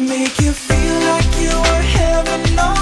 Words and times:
make 0.00 0.40
you 0.40 0.52
feel 0.52 0.94
like 1.10 1.36
you 1.38 1.50
were 1.50 1.82
heaven 1.82 2.58
on 2.58 2.81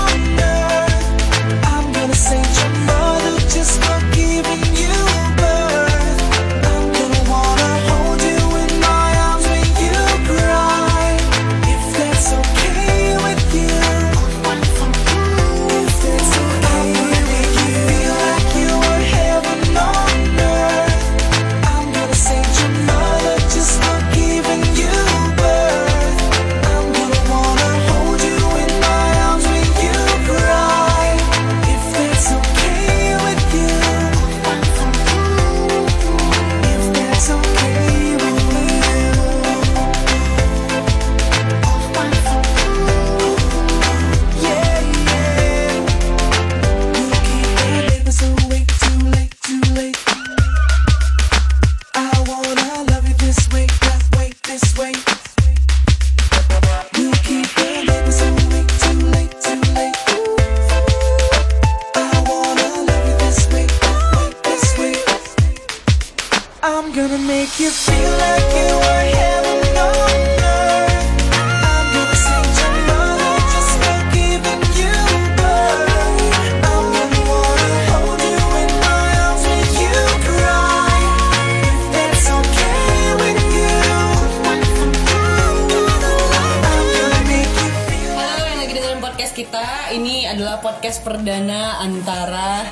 adalah 90.50 90.66
podcast 90.66 91.06
perdana 91.06 91.78
antara 91.78 92.66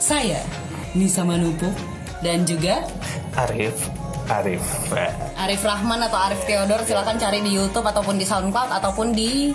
Saya 0.00 0.40
Nisa 0.96 1.20
Manupuk 1.20 1.68
Dan 2.24 2.48
juga 2.48 2.80
Arif 3.36 3.76
Arif 4.32 4.64
Eh, 4.96 5.12
Arif 5.36 5.60
Rahman 5.60 6.00
atau 6.00 6.16
Arif 6.16 6.40
Theodor 6.48 6.80
Silahkan 6.80 7.20
cari 7.20 7.44
di 7.44 7.52
Youtube 7.52 7.84
ataupun 7.84 8.16
di 8.16 8.24
Soundcloud 8.24 8.72
Ataupun 8.72 9.12
di 9.12 9.52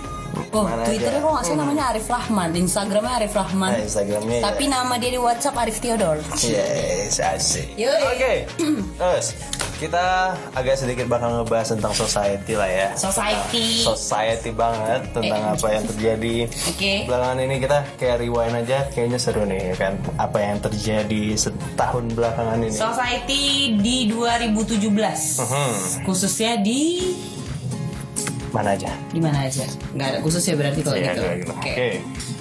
Oh, 0.50 0.62
Mana 0.62 0.84
Twitternya 0.84 1.20
kok 1.20 1.30
nggak 1.30 1.44
sih? 1.44 1.54
Namanya 1.54 1.84
Arif 1.90 2.06
Rahman. 2.06 2.48
Instagramnya 2.54 3.12
Arif 3.14 3.32
Rahman. 3.32 3.70
Nah, 3.70 3.80
Instagramnya 3.82 4.38
Tapi 4.40 4.64
ya. 4.64 4.70
nama 4.72 4.94
dia 4.96 5.10
di 5.10 5.18
Whatsapp 5.18 5.56
Arif 5.56 5.76
Theodor 5.78 6.16
Yes, 6.38 7.18
asik. 7.18 7.76
Oke, 7.76 8.34
terus 8.96 9.26
kita 9.76 10.04
agak 10.52 10.72
sedikit 10.74 11.04
bakal 11.04 11.36
ngebahas 11.36 11.68
tentang 11.70 11.92
society 11.92 12.52
lah 12.52 12.64
ya. 12.64 12.88
Society. 12.94 13.84
Society 13.84 14.50
banget 14.50 15.04
tentang 15.10 15.42
Eh. 15.42 15.52
apa 15.52 15.66
yang 15.70 15.84
terjadi. 15.86 16.36
Oke. 16.66 16.92
Belakangan 17.04 17.38
ini 17.38 17.54
kita 17.58 17.78
kayak 17.94 18.16
rewind 18.18 18.56
aja 18.56 18.78
Kayaknya 18.88 19.18
seru 19.18 19.44
nih 19.44 19.76
kan 19.76 19.92
Apa 20.16 20.38
yang 20.38 20.56
terjadi 20.58 21.36
setahun 21.36 22.08
belakangan 22.10 22.56
ini. 22.58 22.72
Society 22.72 23.42
di 23.76 23.96
2017 24.08 25.36
Hmm, 25.38 25.76
Khususnya 26.02 26.56
di 26.56 27.12
Mana 28.56 28.72
aja? 28.72 28.88
Di 29.12 29.20
mana 29.20 29.44
aja? 29.44 29.68
Nggak 29.92 30.06
ada 30.08 30.18
khusus 30.24 30.40
ya 30.42 30.54
berarti 30.56 30.80
kalau 30.80 30.96
Iya, 30.96 31.12
gitu. 31.12 31.20
kayak 31.20 31.36
gitu. 31.36 31.52
oke. 31.52 31.70
Oke. 31.70 31.88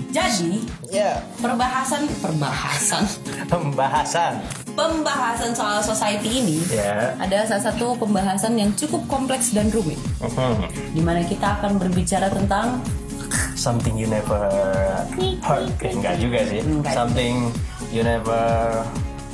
jadi 0.10 0.52
Ya, 0.88 1.12
perbahasan 1.44 2.08
perbahasan. 2.24 3.04
Pembahasan. 3.52 4.34
Pembahasan 4.72 5.52
soal 5.52 5.84
society 5.84 6.40
ini 6.40 6.58
Ya. 6.72 7.12
ada 7.20 7.44
salah 7.44 7.68
satu 7.68 8.00
pembahasan 8.00 8.56
yang 8.56 8.72
cukup 8.74 9.04
kompleks 9.06 9.52
dan 9.52 9.68
rumit. 9.70 10.00
Mhm. 10.24 10.72
di 10.96 11.02
mana 11.04 11.20
kita 11.22 11.60
akan 11.60 11.76
berbicara 11.76 12.32
tentang 12.32 12.80
Something 13.60 14.00
you 14.00 14.08
never 14.08 14.48
heard. 15.44 15.68
Eh, 15.84 15.92
enggak 15.92 16.16
juga 16.24 16.40
sih. 16.48 16.64
Enggak. 16.64 16.96
Something 16.96 17.52
you 17.92 18.00
never 18.00 18.40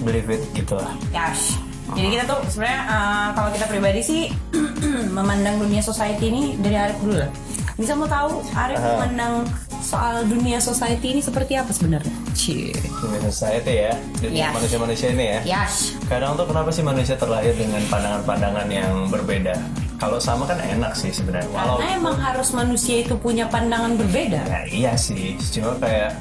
believe 0.02 0.30
it 0.30 0.42
gitu 0.54 0.74
lah 0.74 0.90
cash 1.14 1.62
jadi 1.92 2.08
kita 2.10 2.24
tuh 2.26 2.40
sebenarnya 2.48 2.82
eh, 2.84 3.28
kalau 3.34 3.50
kita 3.52 3.66
pribadi 3.68 4.02
sih 4.02 4.22
memandang 5.18 5.60
dunia 5.60 5.80
society 5.80 6.26
ini 6.28 6.44
dari 6.56 6.76
Arif 6.76 6.98
dulu 7.00 7.20
lah. 7.20 7.32
Bisa 7.76 7.94
mau 7.94 8.06
tahu 8.06 8.44
Arif 8.54 8.78
Aha. 8.78 8.90
memandang 8.96 9.34
soal 9.82 10.22
dunia 10.24 10.62
society 10.62 11.12
ini 11.12 11.22
seperti 11.22 11.58
apa 11.58 11.74
sebenarnya? 11.74 12.14
Cie. 12.32 12.70
Dunia 13.02 13.22
society 13.26 13.74
ya. 13.82 13.94
Dunia 14.22 14.48
Yes. 14.48 14.54
manusia-manusia 14.54 15.08
ini 15.12 15.26
ya. 15.26 15.40
Yash 15.44 15.98
Kadang 16.06 16.38
tuh 16.38 16.46
kenapa 16.46 16.70
sih 16.70 16.86
manusia 16.86 17.18
terlahir 17.18 17.58
dengan 17.58 17.82
pandangan-pandangan 17.90 18.68
yang 18.70 19.10
berbeda? 19.10 19.58
Kalau 19.98 20.18
sama 20.18 20.46
kan 20.46 20.58
enak 20.58 20.98
sih 20.98 21.10
sebenarnya 21.10 21.46
Walau 21.54 21.78
karena 21.78 21.94
emang 21.94 22.18
harus 22.18 22.50
manusia 22.54 23.02
itu 23.02 23.14
punya 23.18 23.46
pandangan 23.46 23.98
berbeda. 23.98 24.42
Ya 24.46 24.62
iya 24.70 24.94
sih. 24.94 25.36
Cuma 25.52 25.74
kayak 25.78 26.18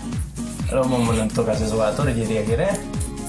Lo 0.70 0.86
mau 0.86 1.02
menentukan 1.02 1.58
sesuatu 1.58 2.06
jadi 2.06 2.46
akhirnya 2.46 2.78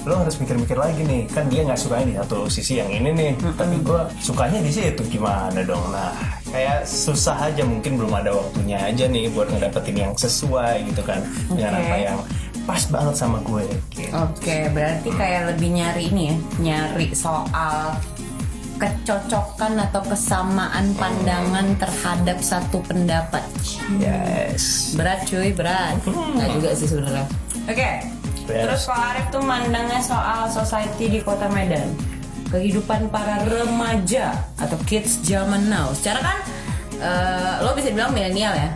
lo 0.02 0.18
harus 0.18 0.36
mikir-mikir 0.42 0.78
lagi 0.78 1.06
nih 1.06 1.30
kan 1.30 1.46
dia 1.46 1.62
nggak 1.62 1.78
sukanya 1.78 2.06
di 2.10 2.16
satu 2.18 2.38
sisi 2.50 2.82
yang 2.82 2.90
ini 2.90 3.10
nih 3.14 3.32
tapi 3.54 3.78
gue 3.86 4.02
sukanya 4.18 4.58
di 4.58 4.72
situ 4.74 5.06
gimana 5.06 5.62
dong 5.62 5.94
nah 5.94 6.10
kayak 6.50 6.84
susah 6.90 7.38
aja 7.38 7.62
mungkin 7.62 8.02
belum 8.02 8.10
ada 8.10 8.34
waktunya 8.34 8.82
aja 8.82 9.06
nih 9.06 9.30
buat 9.30 9.48
ngedapetin 9.54 9.98
yang 10.10 10.14
sesuai 10.18 10.90
gitu 10.90 11.02
kan 11.06 11.22
dengan 11.54 11.78
Oke. 11.78 11.86
apa 11.86 11.96
yang 12.02 12.20
pas 12.62 12.84
banget 12.94 13.16
sama 13.18 13.42
gue 13.42 13.66
gitu. 13.98 14.14
Oke, 14.14 14.70
berarti 14.70 15.10
kayak 15.18 15.56
lebih 15.56 15.82
nyari 15.82 16.14
ini 16.14 16.24
ya, 16.30 16.36
nyari 16.62 17.10
soal 17.18 17.98
kecocokan 18.78 19.78
atau 19.78 20.02
kesamaan 20.06 20.94
pandangan 20.98 21.74
terhadap 21.78 22.38
satu 22.42 22.82
pendapat. 22.86 23.46
yes 24.02 24.94
Berat 24.98 25.26
cuy, 25.30 25.54
berat. 25.54 26.02
Nggak 26.06 26.50
juga 26.58 26.70
sih 26.74 26.88
sebenarnya. 26.90 27.26
Oke. 27.70 28.21
Beres. 28.46 28.66
Terus 28.68 28.84
kalau 28.90 29.04
Arif 29.14 29.26
tuh 29.30 29.44
mandangnya 29.44 30.02
soal 30.02 30.50
society 30.50 31.06
di 31.08 31.20
kota 31.22 31.48
Medan. 31.52 31.94
Kehidupan 32.52 33.08
para 33.08 33.48
remaja 33.48 34.36
atau 34.60 34.76
kids 34.84 35.24
zaman 35.24 35.72
now. 35.72 35.92
Secara 35.96 36.20
kan 36.20 36.38
eh, 37.00 37.54
lo 37.64 37.72
bisa 37.74 37.94
bilang 37.96 38.12
milenial 38.12 38.52
ya. 38.54 38.70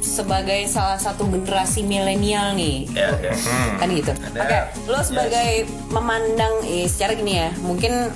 Sebagai 0.00 0.66
salah 0.66 0.98
satu 0.98 1.28
generasi 1.28 1.84
milenial 1.86 2.56
nih. 2.56 2.88
ya 2.90 3.14
ya 3.20 3.32
kan 3.78 3.88
gitu. 3.92 4.10
Oke, 4.34 4.58
lo 4.90 4.98
sebagai 5.04 5.68
memandang 5.92 6.66
eh, 6.66 6.88
secara 6.90 7.14
gini 7.14 7.38
ya, 7.38 7.54
mungkin 7.62 8.10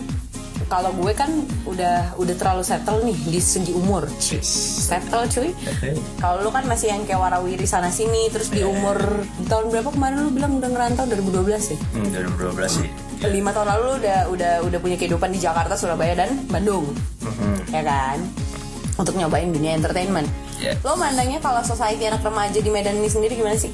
kalau 0.74 0.90
gue 0.90 1.12
kan 1.14 1.30
udah 1.70 2.18
udah 2.18 2.34
terlalu 2.34 2.66
settle 2.66 2.98
nih 3.06 3.14
di 3.30 3.38
segi 3.38 3.70
umur. 3.70 4.10
Settle 4.18 5.30
cuy. 5.30 5.54
Kalau 6.18 6.42
lu 6.42 6.50
kan 6.50 6.66
masih 6.66 6.90
yang 6.90 7.06
kayak 7.06 7.22
warawiri 7.22 7.62
sana 7.62 7.94
sini, 7.94 8.26
terus 8.34 8.50
di 8.50 8.66
umur 8.66 8.98
di 9.38 9.46
tahun 9.46 9.70
berapa 9.70 9.94
kemarin 9.94 10.26
lu 10.26 10.30
bilang 10.34 10.58
udah 10.58 10.70
ngerantau 10.74 11.06
2012 11.06 11.62
sih. 11.62 11.78
Hmm, 11.94 12.10
2012 12.10 12.82
sih. 12.82 12.88
Lima 13.30 13.54
tahun 13.54 13.70
lalu 13.70 13.82
lu 13.86 13.94
udah 14.02 14.18
udah 14.34 14.52
udah 14.66 14.78
punya 14.82 14.96
kehidupan 14.98 15.30
di 15.30 15.38
Jakarta, 15.38 15.78
Surabaya 15.78 16.26
dan 16.26 16.42
Bandung, 16.50 16.90
ya 17.70 17.86
kan? 17.86 18.18
Untuk 18.98 19.14
nyobain 19.14 19.54
dunia 19.54 19.78
entertainment. 19.78 20.26
Yes. 20.58 20.82
Lo 20.82 20.98
mandangnya 20.98 21.38
kalau 21.38 21.62
society 21.62 22.02
anak 22.10 22.26
remaja 22.26 22.58
di 22.58 22.70
Medan 22.70 22.98
ini 22.98 23.06
sendiri 23.06 23.38
gimana 23.38 23.54
sih? 23.54 23.70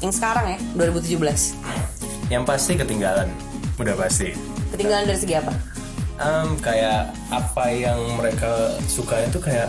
Yang 0.00 0.16
sekarang 0.16 0.56
ya, 0.56 0.58
2017. 0.80 1.56
yang 2.26 2.42
pasti 2.42 2.74
ketinggalan 2.74 3.30
udah 3.78 3.94
pasti 3.94 4.34
Ketinggalan 4.74 5.06
dari 5.06 5.18
segi 5.20 5.34
apa? 5.38 5.75
Em, 6.16 6.48
kayak 6.64 7.12
apa 7.28 7.64
yang 7.68 8.00
mereka 8.16 8.72
suka 8.88 9.20
itu 9.28 9.36
kayak 9.36 9.68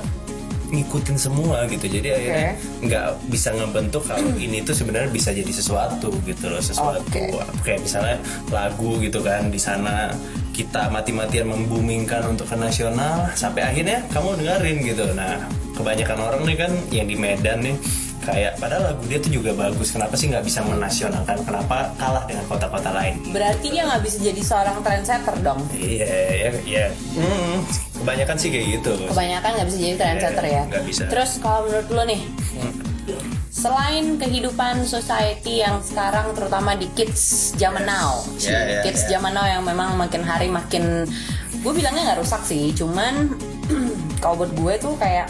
ngikutin 0.67 1.15
semua 1.19 1.63
gitu. 1.67 1.87
Jadi 1.87 2.07
akhirnya 2.11 2.51
nggak 2.83 3.05
bisa 3.31 3.55
ngebentuk 3.55 4.03
kalau 4.03 4.31
ini 4.45 4.63
tuh 4.63 4.75
sebenarnya 4.75 5.11
bisa 5.11 5.31
jadi 5.31 5.51
sesuatu 5.51 6.11
gitu 6.27 6.45
loh 6.51 6.59
sesuatu. 6.59 7.03
Oke. 7.03 7.31
kayak 7.63 7.83
misalnya 7.83 8.17
lagu 8.51 8.99
gitu 8.99 9.19
kan 9.23 9.47
di 9.47 9.59
sana 9.59 10.11
kita 10.51 10.89
mati-matian 10.89 11.47
membumingkan 11.53 12.25
untuk 12.33 12.49
ke 12.49 12.57
nasional 12.57 13.29
sampai 13.37 13.61
akhirnya 13.63 14.03
kamu 14.11 14.39
dengerin 14.43 14.77
gitu. 14.83 15.05
Nah 15.15 15.39
kebanyakan 15.75 16.19
orang 16.19 16.41
nih 16.47 16.57
kan 16.57 16.71
yang 16.89 17.07
di 17.07 17.15
Medan 17.15 17.59
nih 17.63 17.75
kayak 18.27 18.59
padahal 18.59 18.91
lagu 18.91 19.03
dia 19.07 19.17
tuh 19.17 19.31
juga 19.31 19.55
bagus 19.55 19.95
kenapa 19.95 20.13
sih 20.13 20.27
nggak 20.27 20.43
bisa 20.43 20.59
menasionalkan 20.61 21.39
kenapa 21.47 21.95
kalah 21.95 22.27
dengan 22.27 22.43
kota-kota 22.45 22.91
lain 22.91 23.15
Berarti 23.31 23.71
dia 23.71 23.87
nggak 23.87 24.03
bisa 24.03 24.17
jadi 24.19 24.41
seorang 24.43 24.77
trendsetter 24.83 25.35
dong. 25.39 25.63
Iya, 25.71 26.05
iya, 26.35 26.49
iya. 26.65 26.85
Kebanyakan 27.93 28.35
sih 28.35 28.49
kayak 28.51 28.65
gitu. 28.77 28.91
Kebanyakan 29.07 29.49
nggak 29.55 29.67
bisa 29.67 29.77
jadi 29.79 29.95
trendsetter 29.95 30.43
Iya, 30.43 30.53
ya. 30.53 30.63
nggak 30.67 30.83
bisa. 30.85 31.01
Terus 31.07 31.31
kalau 31.39 31.59
menurut 31.65 31.87
lo 31.89 32.03
nih, 32.03 32.21
selain 33.49 34.05
kehidupan 34.17 34.85
society 34.85 35.63
yang 35.63 35.79
sekarang 35.81 36.33
terutama 36.33 36.75
di 36.75 36.85
kids 36.93 37.53
zaman 37.55 37.83
now, 37.83 38.21
Iya, 38.37 38.59
iya, 38.69 38.81
kids 38.83 39.07
iya. 39.07 39.17
zaman 39.17 39.33
now 39.33 39.45
yang 39.45 39.63
memang 39.63 39.95
makin 39.95 40.21
hari 40.21 40.47
makin, 40.47 41.07
gue 41.57 41.73
bilangnya 41.73 42.13
nggak 42.13 42.19
rusak 42.21 42.41
sih, 42.43 42.69
cuman 42.73 43.33
kalau 44.21 44.37
buat 44.37 44.51
gue 44.53 44.73
tuh 44.77 44.93
kayak 44.95 45.25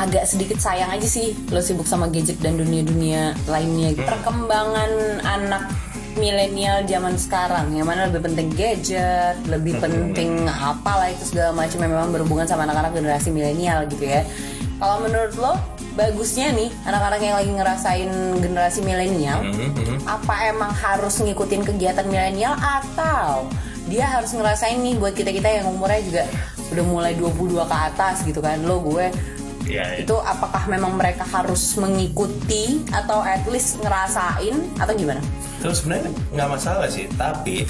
agak 0.00 0.24
sedikit 0.24 0.56
sayang 0.56 0.88
aja 0.88 1.04
sih 1.04 1.36
lo 1.52 1.60
sibuk 1.60 1.84
sama 1.84 2.08
gadget 2.08 2.40
dan 2.40 2.56
dunia-dunia 2.56 3.36
lainnya. 3.44 3.92
Hmm. 3.92 4.08
Perkembangan 4.08 4.90
anak 5.20 5.68
milenial 6.16 6.82
zaman 6.88 7.14
sekarang 7.14 7.70
yang 7.76 7.86
mana 7.86 8.08
lebih 8.08 8.32
penting 8.32 8.48
gadget, 8.56 9.36
lebih 9.46 9.78
penting 9.78 10.48
apalah 10.48 11.06
itu 11.12 11.36
segala 11.36 11.54
macam 11.54 11.78
yang 11.84 11.92
memang 11.92 12.10
berhubungan 12.10 12.48
sama 12.48 12.64
anak-anak 12.66 12.96
generasi 12.96 13.28
milenial 13.30 13.84
gitu 13.86 14.08
ya. 14.08 14.24
Kalau 14.80 15.04
menurut 15.04 15.36
lo 15.36 15.54
bagusnya 15.92 16.54
nih 16.56 16.72
anak-anak 16.88 17.20
yang 17.20 17.36
lagi 17.36 17.52
ngerasain 17.52 18.10
generasi 18.40 18.80
milenial 18.80 19.42
Hmm, 19.42 20.00
apa 20.06 20.48
emang 20.48 20.72
harus 20.72 21.18
ngikutin 21.20 21.66
kegiatan 21.66 22.06
milenial 22.06 22.54
atau 22.56 23.50
dia 23.90 24.06
harus 24.06 24.30
ngerasain 24.32 24.78
nih 24.80 24.96
buat 24.96 25.12
kita-kita 25.12 25.60
yang 25.60 25.66
umurnya 25.68 26.00
juga 26.06 26.24
udah 26.70 26.84
mulai 26.86 27.12
22 27.18 27.66
ke 27.66 27.76
atas 27.76 28.22
gitu 28.22 28.38
kan 28.38 28.62
lo 28.62 28.78
gue 28.80 29.10
Iya, 29.70 29.84
iya. 29.86 29.98
itu 30.02 30.16
apakah 30.16 30.66
memang 30.66 30.92
mereka 30.94 31.22
harus 31.24 31.78
mengikuti 31.78 32.64
atau 32.90 33.22
at 33.22 33.46
least 33.46 33.78
ngerasain 33.78 34.56
atau 34.76 34.92
gimana? 34.92 35.22
Terus 35.58 35.78
sebenarnya 35.78 36.10
nggak 36.30 36.48
masalah 36.50 36.86
sih, 36.86 37.06
tapi 37.12 37.62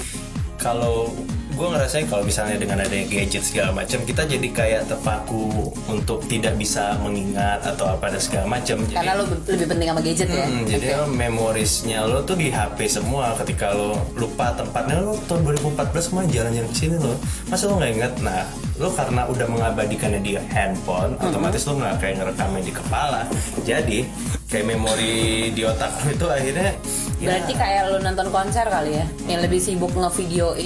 kalau 0.57 1.09
gue 1.51 1.67
ngerasain 1.67 2.07
kalau 2.07 2.23
misalnya 2.23 2.55
dengan 2.55 2.79
adanya 2.79 3.05
gadget 3.05 3.43
segala 3.43 3.75
macam 3.75 3.99
kita 4.01 4.23
jadi 4.23 4.47
kayak 4.49 4.81
terpaku 4.87 5.51
untuk 5.85 6.23
tidak 6.25 6.55
bisa 6.55 6.95
mengingat 6.97 7.59
atau 7.61 7.91
apa 7.91 8.07
dan 8.07 8.17
segala 8.17 8.45
macam. 8.49 8.79
Jadi- 8.79 8.95
Karena 8.95 9.13
lo 9.13 9.23
be- 9.27 9.45
lebih 9.47 9.67
penting 9.67 9.87
sama 9.89 10.01
gadget 10.01 10.29
ya. 10.31 10.45
Hmm, 10.47 10.57
Oke. 10.57 10.69
jadi 10.71 10.87
memorisnya 11.05 11.99
lo 12.03 12.23
tuh 12.23 12.33
di 12.35 12.47
HP 12.47 12.87
semua 12.87 13.35
ketika 13.35 13.71
lo 13.71 13.99
lupa 14.15 14.55
tempatnya 14.55 15.01
lo 15.01 15.13
tahun 15.27 15.41
2014 15.45 16.07
kemarin 16.07 16.29
jalan-jalan 16.31 16.67
ke 16.67 16.77
sini 16.77 16.95
lo 16.97 17.13
masa 17.45 17.63
lo 17.65 17.73
nggak 17.77 17.91
inget 17.91 18.13
nah 18.21 18.41
lo 18.81 18.89
karena 18.89 19.29
udah 19.29 19.45
mengabadikannya 19.45 20.19
di 20.19 20.33
handphone 20.49 21.13
otomatis 21.15 21.63
lo 21.63 21.77
nggak 21.77 22.01
kayak 22.01 22.15
ngerekamnya 22.17 22.61
di 22.61 22.73
kepala. 22.73 23.21
Jadi 23.61 23.99
kayak 24.49 24.65
memori 24.67 25.15
di 25.49 25.61
otak 25.63 25.93
lo 25.95 26.09
itu 26.09 26.25
akhirnya 26.27 26.73
ya, 27.21 27.29
Berarti 27.29 27.53
kayak 27.53 27.81
lo 27.87 27.97
nonton 28.01 28.27
konser 28.27 28.65
kali 28.65 28.97
ya, 28.97 29.05
yang 29.25 29.39
lebih 29.39 29.61
sibuk 29.61 29.93
ngevideoin, 29.93 30.57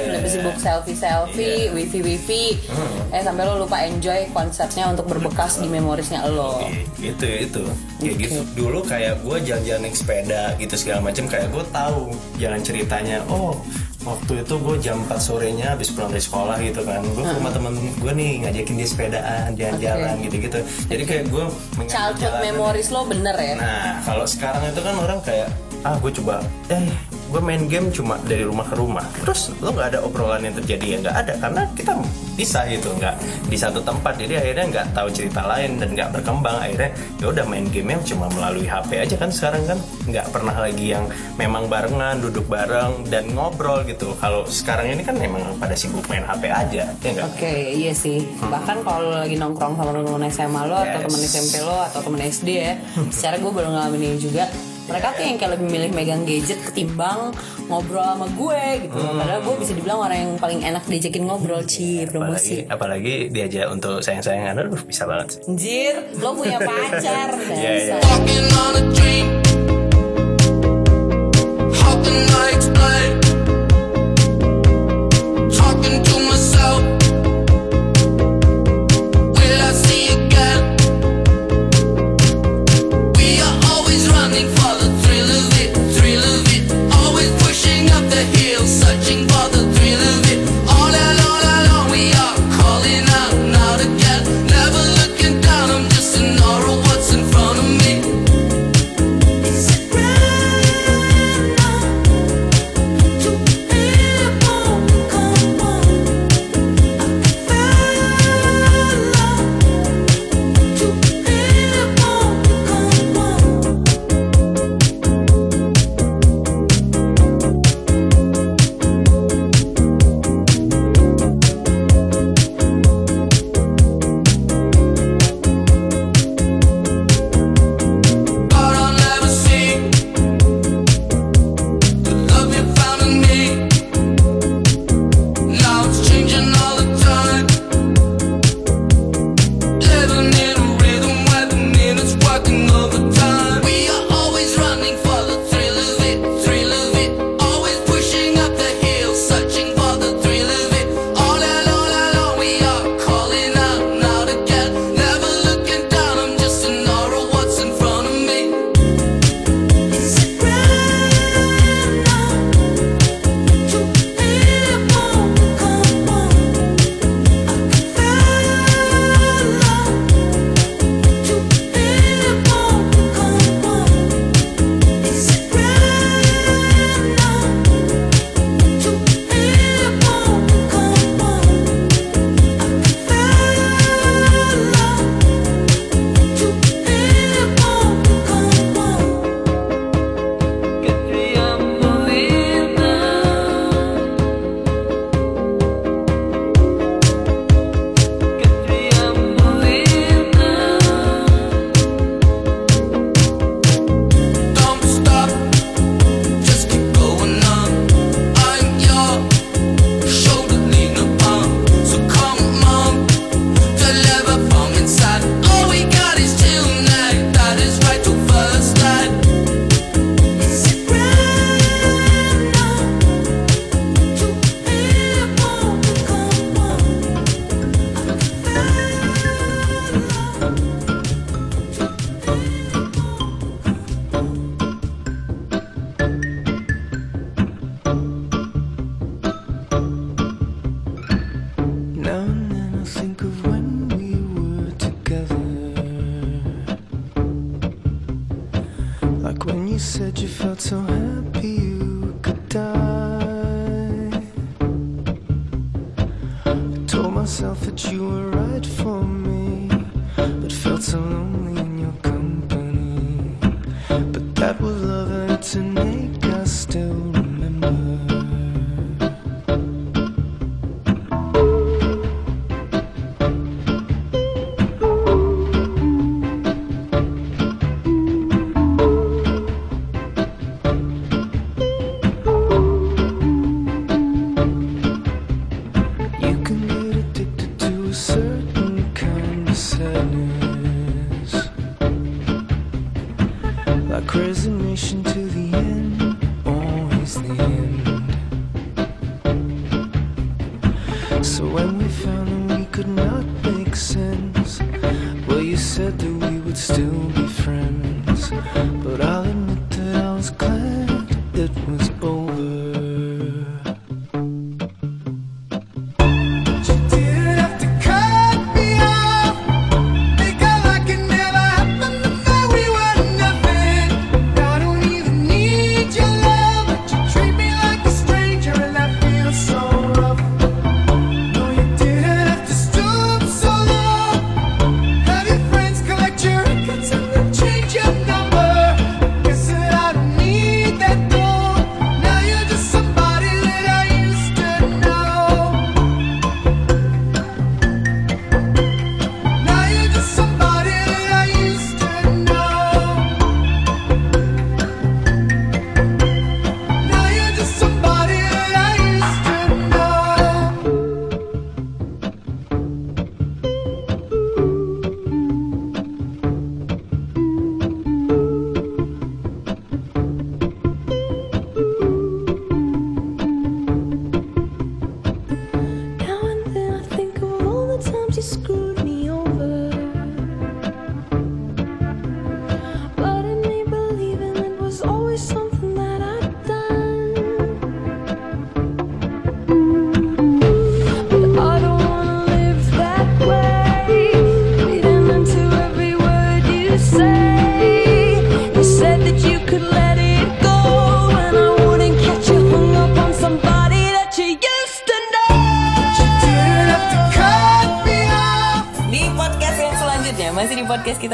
Iya. 0.00 0.10
lebih 0.10 0.30
sibuk 0.32 0.56
selfie-selfie, 0.56 1.70
wifi-wifi, 1.70 2.44
Hmm. 2.66 3.12
eh 3.12 3.20
sampai 3.20 3.44
lo 3.44 3.60
lupa 3.60 3.78
enjoy 3.80 4.26
konsernya 4.32 4.88
untuk 4.88 5.04
berbekas 5.06 5.60
di 5.60 5.68
memorisnya 5.68 6.24
lo. 6.26 6.64
gitu 6.96 7.26
itu. 7.28 7.62
Kayak 8.00 8.16
gitu. 8.18 8.40
Dulu 8.56 8.80
kayak 8.82 9.20
gue 9.20 9.36
jalan-jalan 9.44 9.80
naik 9.84 9.94
sepeda 9.94 10.42
gitu 10.56 10.74
segala 10.74 11.04
macam 11.04 11.24
kayak 11.26 11.46
gue 11.48 11.64
tahu 11.68 12.00
jalan 12.38 12.60
ceritanya. 12.60 13.20
Oh 13.28 13.54
waktu 14.06 14.46
itu 14.46 14.54
gue 14.62 14.76
jam 14.78 15.02
4 15.10 15.18
sorenya 15.18 15.74
habis 15.74 15.90
pulang 15.90 16.14
dari 16.14 16.22
sekolah 16.22 16.56
gitu 16.62 16.80
kan 16.86 17.02
gue 17.02 17.24
ke 17.24 17.34
rumah 17.34 17.50
temen 17.50 17.72
gue 17.74 18.12
nih 18.14 18.30
ngajakin 18.46 18.74
dia 18.78 18.88
sepedaan 18.88 19.48
jalan-jalan 19.58 20.14
Oke. 20.14 20.22
gitu-gitu 20.30 20.58
jadi 20.86 21.02
kayak 21.02 21.24
gue 21.34 21.44
Childhood 21.90 22.34
memories 22.38 22.88
lo 22.94 23.02
bener 23.10 23.34
ya? 23.34 23.54
nah 23.58 23.90
kalau 24.06 24.22
sekarang 24.22 24.62
itu 24.70 24.80
kan 24.80 24.94
orang 25.02 25.18
kayak 25.26 25.50
ah 25.82 25.98
gue 25.98 26.10
coba 26.14 26.42
eh 26.70 26.86
gue 27.28 27.40
main 27.40 27.62
game 27.68 27.92
cuma 27.92 28.16
dari 28.24 28.42
rumah 28.42 28.64
ke 28.64 28.74
rumah. 28.74 29.04
Terus 29.20 29.52
lo 29.60 29.70
nggak 29.70 29.88
ada 29.92 29.98
obrolan 30.02 30.42
yang 30.42 30.56
terjadi 30.56 30.86
ya 30.86 30.96
nggak 31.04 31.16
ada. 31.16 31.32
Karena 31.36 31.62
kita 31.76 31.92
pisah 32.34 32.64
gitu 32.66 32.88
nggak 32.96 33.14
di 33.46 33.56
satu 33.56 33.80
tempat. 33.80 34.16
Jadi 34.16 34.34
akhirnya 34.36 34.64
nggak 34.68 34.86
tahu 34.92 35.08
cerita 35.10 35.44
lain 35.44 35.76
dan 35.76 35.88
nggak 35.92 36.08
berkembang. 36.14 36.56
Akhirnya 36.56 36.90
ya 37.20 37.26
udah 37.28 37.44
main 37.44 37.66
game 37.68 37.92
yang 37.92 38.02
cuma 38.02 38.26
melalui 38.32 38.64
HP 38.64 38.90
aja 38.98 39.16
kan 39.16 39.30
sekarang 39.30 39.62
kan. 39.64 39.78
Nggak 40.08 40.26
pernah 40.32 40.56
lagi 40.56 40.86
yang 40.90 41.04
memang 41.36 41.68
barengan 41.68 42.18
duduk 42.18 42.48
bareng 42.48 43.04
dan 43.06 43.28
ngobrol 43.32 43.84
gitu. 43.84 44.16
Kalau 44.16 44.48
sekarang 44.48 44.96
ini 44.96 45.02
kan 45.04 45.14
memang 45.14 45.44
pada 45.56 45.76
sibuk 45.76 46.04
main 46.08 46.24
HP 46.24 46.48
aja 46.48 46.84
ya 46.90 47.10
nggak? 47.12 47.26
Oke, 47.36 47.52
iya 47.76 47.92
sih. 47.92 48.24
Bahkan 48.40 48.82
kalau 48.82 49.12
lagi 49.12 49.36
nongkrong 49.36 49.76
sama 49.76 49.92
temen 49.92 50.24
SMA 50.28 50.62
lo 50.64 50.76
atau 50.76 50.98
Yes. 50.98 51.04
temen 51.04 51.20
SMP 51.22 51.54
lo 51.62 51.76
atau 51.78 52.00
temen 52.00 52.20
SD 52.22 52.48
ya, 52.50 52.74
secara 53.14 53.36
gue 53.36 53.52
baru 53.52 53.68
ngalamin 53.70 54.02
ini 54.02 54.18
juga. 54.18 54.44
Mereka 54.88 55.06
tuh 55.12 55.22
yang 55.22 55.36
kayak 55.36 55.52
lebih 55.54 55.68
milih 55.68 55.90
megang 55.92 56.22
gadget 56.24 56.58
ketimbang 56.62 57.36
ngobrol 57.68 58.00
sama 58.00 58.24
gue 58.26 58.62
gitu. 58.82 58.96
Padahal 58.96 59.40
gue 59.42 59.54
bisa 59.58 59.72
dibilang 59.72 60.00
orang 60.00 60.18
yang 60.18 60.32
paling 60.34 60.60
enak 60.62 60.82
diajakin 60.82 61.22
ngobrol, 61.22 61.60
Ci, 61.62 62.02
apalagi 62.02 62.08
promosi. 62.08 62.56
apalagi 62.66 63.14
diajak 63.28 63.68
untuk 63.68 64.00
sayang-sayangan 64.00 64.54
aduh 64.58 64.80
bisa 64.82 65.04
banget 65.04 65.26
sih 65.30 65.40
Anjir, 65.44 65.94
lo 66.16 66.32
punya 66.32 66.56
pacar. 66.68 67.28
Iya, 67.36 67.52
iya. 67.52 67.72
dasar. 67.92 68.00
Walking 68.02 68.46
on 68.54 68.72
a 68.72 68.84
dream. 68.90 69.26
How 71.74 71.94
can 71.98 72.16
I 72.34 72.46
explain? 72.50 73.17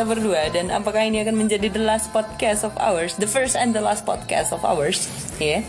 Kita 0.05 0.21
berdua 0.21 0.53
dan 0.53 0.69
apakah 0.69 1.01
ini 1.01 1.25
akan 1.25 1.49
menjadi 1.49 1.73
the 1.73 1.81
last 1.81 2.13
podcast 2.13 2.61
of 2.61 2.77
ours, 2.77 3.17
the 3.17 3.25
first 3.25 3.57
and 3.57 3.73
the 3.73 3.81
last 3.81 4.05
podcast 4.05 4.53
of 4.53 4.61
ours, 4.61 5.09
ya? 5.41 5.65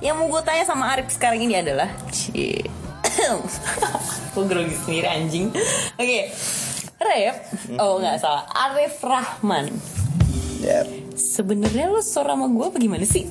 Yang 0.00 0.24
mau 0.24 0.26
gue 0.32 0.40
tanya 0.40 0.64
sama 0.64 0.88
Arif 0.96 1.12
sekarang 1.12 1.44
ini 1.44 1.60
adalah, 1.60 1.92
cie, 2.08 2.64
gue 4.32 4.44
grogi 4.48 4.72
sendiri 4.72 5.04
anjing. 5.04 5.52
Oke, 6.00 6.32
Rep, 6.96 7.36
oh 7.76 8.00
nggak 8.00 8.24
salah, 8.24 8.48
Arif 8.56 9.04
Rahman. 9.04 9.68
Sebenarnya 11.12 11.92
lo 11.92 12.00
sor 12.00 12.24
sama 12.24 12.48
gue 12.48 12.64
apa 12.64 12.80
gimana 12.80 13.04
sih? 13.04 13.28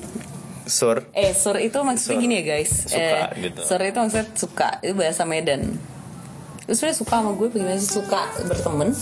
Sur. 0.69 1.01
Eh, 1.17 1.33
sur 1.33 1.57
itu 1.57 1.81
maksudnya 1.81 2.13
Sur. 2.13 2.22
gini 2.29 2.33
ya 2.38 2.43
guys. 2.45 2.93
Suka, 2.93 3.01
eh, 3.01 3.50
gitu. 3.50 3.60
Sur 3.65 3.81
itu 3.81 3.98
maksudnya 3.98 4.27
suka, 4.38 4.69
itu 4.86 4.93
bahasa 4.93 5.25
Medan. 5.25 5.81
Lu 6.69 6.77
sebenarnya 6.77 7.01
suka 7.01 7.25
sama 7.25 7.33
gue 7.33 7.50
bagaimana 7.50 7.81
sih 7.81 7.89
suka 7.89 8.22
berteman? 8.45 8.93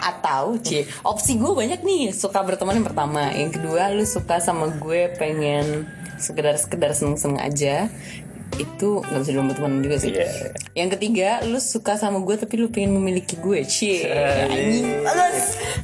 Atau 0.00 0.58
C, 0.62 0.86
opsi 1.02 1.36
gue 1.36 1.50
banyak 1.50 1.82
nih 1.82 2.14
suka 2.14 2.42
berteman 2.46 2.78
yang 2.78 2.86
pertama, 2.86 3.30
yang 3.34 3.50
kedua 3.50 3.90
lu 3.90 4.06
suka 4.06 4.38
sama 4.38 4.70
gue 4.78 5.10
pengen 5.18 5.86
sekedar 6.16 6.56
sekedar 6.56 6.96
seneng 6.96 7.20
seneng 7.20 7.40
aja 7.44 7.92
itu 8.56 9.04
nggak 9.04 9.20
bisa 9.20 9.30
dibilang 9.34 9.48
berteman 9.52 9.72
juga 9.84 9.96
sih. 10.00 10.12
Iya. 10.14 10.30
Yang 10.72 10.88
ketiga, 10.96 11.44
lu 11.44 11.58
suka 11.60 11.98
sama 11.98 12.22
gue 12.22 12.34
tapi 12.38 12.54
lu 12.56 12.70
pengen 12.72 12.96
memiliki 12.96 13.36
gue, 13.36 13.66
cie. 13.66 14.06
Anjing 14.08 15.02
banget. 15.04 15.34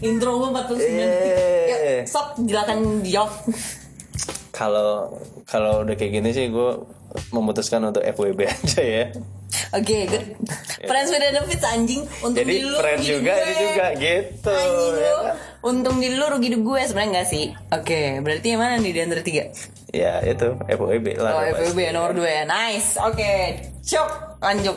Intro 0.00 0.40
gue 0.40 0.48
49 0.54 0.78
detik. 0.78 1.32
Eh. 1.34 1.66
Yuk, 1.68 1.80
sok 2.08 2.26
silakan 2.46 2.78
jawab. 3.04 3.32
Kalau 4.52 5.18
kalau 5.44 5.82
udah 5.84 5.94
kayak 5.98 6.22
gini 6.22 6.30
sih 6.32 6.48
gue 6.48 6.70
memutuskan 7.34 7.82
untuk 7.84 8.04
FWB 8.04 8.40
aja 8.56 8.80
ya. 8.80 9.04
Oke, 9.70 9.98
good. 10.10 10.24
Friends 10.90 11.08
with 11.08 11.22
benefits 11.22 11.64
anjing. 11.64 12.02
Untung 12.20 12.42
Jadi 12.42 12.52
di 12.58 12.66
lu, 12.66 12.76
friends 12.76 13.04
juga 13.06 13.32
gue. 13.32 13.44
ini 13.46 13.54
juga 13.54 13.86
gitu. 13.94 14.50
Anjing 14.50 14.94
ya 14.98 15.10
lu. 15.14 15.24
Untung 15.62 15.96
di 16.02 16.08
lu 16.10 16.24
rugi 16.26 16.48
di 16.50 16.58
gue 16.58 16.80
sebenarnya 16.82 17.10
enggak 17.14 17.28
sih? 17.30 17.44
Oke, 17.70 18.00
berarti 18.18 18.46
yang 18.50 18.60
mana 18.60 18.82
nih 18.82 18.92
di 18.92 19.00
antara 19.00 19.22
tiga? 19.22 19.46
Ya 19.92 20.18
itu 20.20 20.48
FWB 20.58 21.06
lah. 21.16 21.32
Oh, 21.38 21.42
FWB 21.46 21.78
pasti. 21.78 21.94
nomor 21.94 22.12
dua 22.12 22.28
ya. 22.28 22.42
Nice. 22.44 22.98
Oke, 22.98 23.30
cok. 23.80 24.08
Lanjut. 24.42 24.76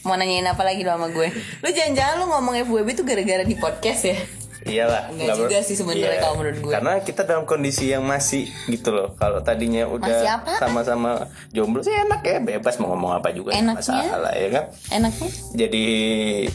Mau 0.00 0.16
nanyain 0.16 0.48
apa 0.48 0.64
lagi 0.64 0.80
lo 0.80 0.96
sama 0.96 1.12
gue? 1.12 1.28
Lu 1.60 1.68
jangan-jangan 1.68 2.14
lu 2.18 2.24
ngomong 2.26 2.54
FWB 2.64 2.88
tuh 2.96 3.04
gara-gara 3.04 3.44
di 3.44 3.54
podcast 3.54 4.02
ya? 4.02 4.16
Iyalah. 4.62 5.08
Enggak 5.08 5.24
nggak 5.26 5.36
juga 5.38 5.58
sih 5.60 5.74
sebenarnya 5.74 6.10
Iya. 6.10 6.20
kalau 6.20 6.34
menurut 6.36 6.58
gue. 6.58 6.72
Karena 6.72 6.92
kita 7.00 7.22
dalam 7.22 7.44
kondisi 7.44 7.88
yang 7.88 8.02
masih 8.02 8.44
gitu 8.66 8.90
loh. 8.90 9.14
Kalau 9.14 9.40
tadinya 9.40 9.84
udah 9.84 10.20
sama-sama 10.56 11.24
jomblo 11.48 11.80
sih 11.80 11.92
enak 11.92 12.20
ya, 12.20 12.38
bebas 12.38 12.76
mau 12.76 12.92
ngomong 12.92 13.16
apa 13.16 13.30
juga 13.30 13.50
nggak 13.50 13.62
Enaknya? 13.62 13.96
masalah 14.04 14.32
ya 14.32 14.48
kan. 14.50 14.64
Enaknya? 14.90 15.30
Jadi 15.56 15.84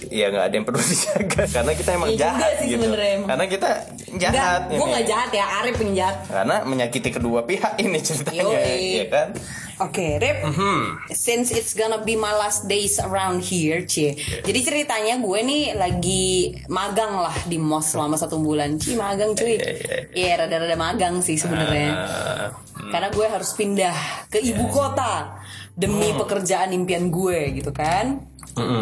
ya 0.08 0.26
nggak 0.28 0.46
ada 0.46 0.54
yang 0.54 0.66
perlu 0.66 0.82
dijaga 0.86 1.44
karena 1.48 1.72
kita 1.74 1.90
emang 1.92 2.08
Iya 2.08 2.14
juga 2.14 2.26
jahat 2.28 2.52
sih 2.56 2.68
gitu. 2.68 2.86
emang. 2.86 3.28
Karena 3.28 3.46
kita 3.48 3.70
jahat. 4.16 4.62
Gue 4.68 4.78
ini. 4.80 4.94
gak 4.94 5.06
jahat 5.06 5.30
ya, 5.32 5.46
Arif 5.60 5.76
yang 5.80 5.94
jahat. 5.96 6.18
Karena 6.26 6.56
menyakiti 6.64 7.10
kedua 7.10 7.40
pihak 7.44 7.74
ini 7.78 8.00
ceritanya, 8.00 8.44
Yoi. 8.44 9.02
ya 9.02 9.06
kan? 9.08 9.28
Oke, 9.78 10.16
Rip. 10.16 10.38
Mhm. 10.46 11.12
Since 11.12 11.52
it's 11.52 11.74
gonna 11.74 12.00
be 12.00 12.16
my 12.16 12.32
last 12.32 12.64
days 12.64 12.96
around 12.98 13.44
here, 13.44 13.84
cie. 13.84 14.16
Jadi 14.16 14.60
ceritanya 14.62 15.20
gue 15.20 15.40
nih 15.42 15.76
lagi 15.76 16.26
magang 16.66 17.20
lah 17.20 17.36
di 17.44 17.60
mos 17.60 17.92
selama 17.92 18.16
satu 18.16 18.40
bulan. 18.40 18.80
Cie, 18.80 18.96
magang 18.96 19.36
cuy. 19.36 19.60
Iya, 19.60 19.72
iya, 19.76 19.98
Iya, 20.16 20.32
rada-rada 20.40 20.76
magang 20.76 21.20
sih 21.20 21.36
sebenarnya. 21.36 21.90
Ah, 21.92 22.48
Karena 22.88 23.10
gue 23.10 23.26
harus 23.26 23.52
pindah 23.52 23.96
ke 24.28 24.40
ibu 24.40 24.64
kota 24.70 25.36
demi 25.72 26.08
Oh. 26.10 26.24
pekerjaan 26.24 26.72
impian 26.72 27.12
gue 27.12 27.52
gitu 27.54 27.72
kan. 27.72 28.24
mm-mm. 28.56 28.80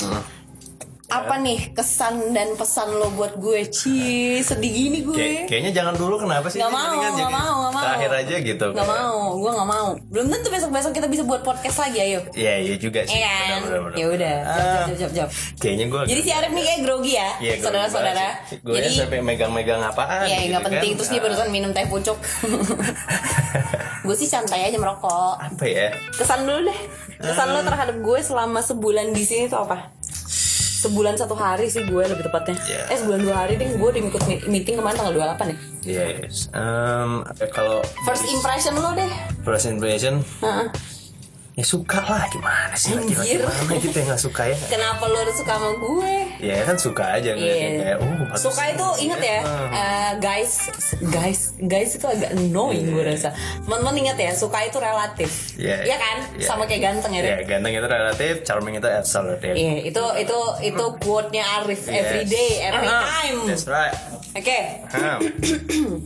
Apa 1.15 1.38
nih 1.38 1.72
kesan 1.72 2.34
dan 2.34 2.53
pesan 2.53 2.89
lo 2.89 3.08
buat 3.10 3.34
gue? 3.36 3.65
Ci, 3.67 4.01
sedih 4.39 4.72
gini 4.72 5.00
gue. 5.00 5.13
Kayak- 5.13 5.46
kayaknya 5.46 5.72
jangan 5.72 5.93
dulu 5.93 6.17
kenapa 6.17 6.48
sih? 6.48 6.58
Gak 6.58 6.67
Ini 6.67 6.74
mau, 6.74 6.89
gak 6.91 7.12
jadi 7.13 7.24
mau, 7.32 7.53
gak 7.60 7.72
mau. 7.72 7.84
Terakhir 7.84 8.12
aja 8.15 8.36
gitu. 8.39 8.67
Gak 8.70 8.88
mau, 8.88 9.15
gue 9.36 9.51
gak 9.51 9.70
mau. 9.70 9.88
Belum 10.10 10.27
tentu 10.27 10.48
besok-besok 10.50 10.91
kita 10.91 11.05
bisa 11.05 11.24
buat 11.24 11.41
podcast 11.41 11.77
lagi, 11.79 11.98
ayo. 12.00 12.20
Iya, 12.34 12.53
iya 12.60 12.75
juga 12.75 13.00
sih. 13.03 13.13
Iya 13.13 13.29
kan? 13.29 13.62
Ya 13.93 14.05
udah, 14.10 14.36
jawab, 14.41 14.58
Ah, 14.58 14.84
jawab, 14.84 14.98
jawab, 14.98 15.13
jawab. 15.13 15.29
Kayaknya 15.55 15.86
gue 15.88 16.00
Jadi 16.08 16.22
si 16.22 16.32
Arif 16.32 16.51
nih 16.51 16.63
kayak 16.63 16.79
grogi 16.82 17.13
ya, 17.13 17.29
Iya, 17.38 17.53
gue 17.53 17.63
saudara-saudara. 17.63 18.27
Gue 18.60 18.74
Jadi, 18.75 18.88
sampai 18.96 19.20
megang-megang 19.22 19.82
apaan 19.82 20.25
ya 20.25 20.38
gitu 20.39 20.50
nggak 20.51 20.63
penting. 20.65 20.91
kan. 20.91 20.98
Terus 20.98 21.10
dia 21.10 21.22
barusan 21.22 21.48
minum 21.50 21.70
teh 21.70 21.86
pucuk. 21.86 22.17
gue 24.03 24.15
sih 24.15 24.25
santai 24.25 24.67
aja 24.67 24.75
merokok. 24.75 25.36
Apa 25.38 25.63
ya? 25.63 25.93
Kesan 26.12 26.43
dulu 26.43 26.68
deh. 26.68 26.79
Kesan 27.20 27.48
lo 27.50 27.61
terhadap 27.61 27.96
gue 27.96 28.20
selama 28.20 28.59
sebulan 28.59 29.11
di 29.11 29.24
sini 29.24 29.48
tuh 29.48 29.64
apa? 29.64 29.94
Sebulan 30.83 31.15
satu 31.15 31.31
hari 31.33 31.65
sih 31.65 31.81
gue 31.81 32.03
lebih 32.03 32.24
tepatnya. 32.24 32.59
Iya. 32.61 32.83
Eh 32.91 32.98
sebulan 32.98 33.19
dua 33.22 33.35
hari 33.37 33.55
deh 33.55 33.72
gue 33.72 33.87
udah 33.87 34.01
ikut 34.03 34.24
mi- 34.25 34.43
meeting 34.50 34.75
kemarin 34.75 34.96
tanggal 34.96 35.15
28 35.15 35.48
ya. 35.48 35.57
Yes. 35.85 36.51
Um, 36.51 37.24
kalau 37.50 37.79
First 38.03 38.27
impression 38.27 38.75
lo 38.75 38.91
deh. 38.91 39.07
first 39.41 39.65
impression 39.65 40.19
Heeh. 40.39 40.67
Ya 41.53 41.61
suka 41.63 42.01
lah 42.01 42.25
gimana 42.27 42.74
sih 42.74 42.92
Anjir. 42.92 43.37
gimana 43.39 43.77
gitu 43.77 43.94
yang 43.94 44.09
nggak 44.09 44.20
suka 44.20 44.42
ya 44.44 44.57
Kenapa 44.66 45.05
lo 45.05 45.18
harus 45.18 45.35
suka 45.35 45.53
sama 45.53 45.70
gue? 45.72 46.13
ya 46.42 46.57
kan 46.61 46.75
suka 46.75 47.03
aja 47.13 47.31
Iya. 47.31 47.53
kayak 47.77 47.98
oh 48.00 48.09
bagus 48.20 48.42
Suka 48.42 48.63
itu 48.68 48.87
inget 49.00 49.22
ya, 49.22 49.39
eh, 49.70 50.11
guys, 50.18 50.53
guys, 51.05 51.42
guys 51.59 51.94
itu 51.94 52.03
agak 52.03 52.33
annoying 52.33 52.89
gue 52.89 53.03
rasa. 53.03 53.29
Teman-teman 53.61 53.96
inget 53.96 54.18
ya, 54.20 54.31
suka 54.33 54.59
itu 54.61 54.77
relatif, 54.77 55.53
Iya. 55.55 55.77
Iya 55.85 55.98
kan? 55.98 56.18
Iya. 56.33 56.44
Sama 56.44 56.63
kayak 56.66 56.81
ganteng 56.83 57.13
ya. 57.13 57.22
ya 57.22 57.37
Rip? 57.37 57.46
ganteng 57.48 57.72
itu 57.72 57.87
relatif 57.87 58.33
charming 58.42 58.75
itu 58.75 58.87
absolute 58.87 59.46
Iya, 59.46 59.74
itu 59.85 60.03
itu 60.18 60.39
itu 60.66 60.83
quote-nya 61.00 61.44
Arif 61.55 61.85
Yes. 61.85 62.01
every 62.01 62.25
day, 62.25 62.50
every 62.63 62.81
Uh-huh. 62.83 63.05
time. 63.05 63.37
that's 63.46 63.66
right 63.66 63.94
Oke, 64.33 64.59
Hmm. 65.70 66.01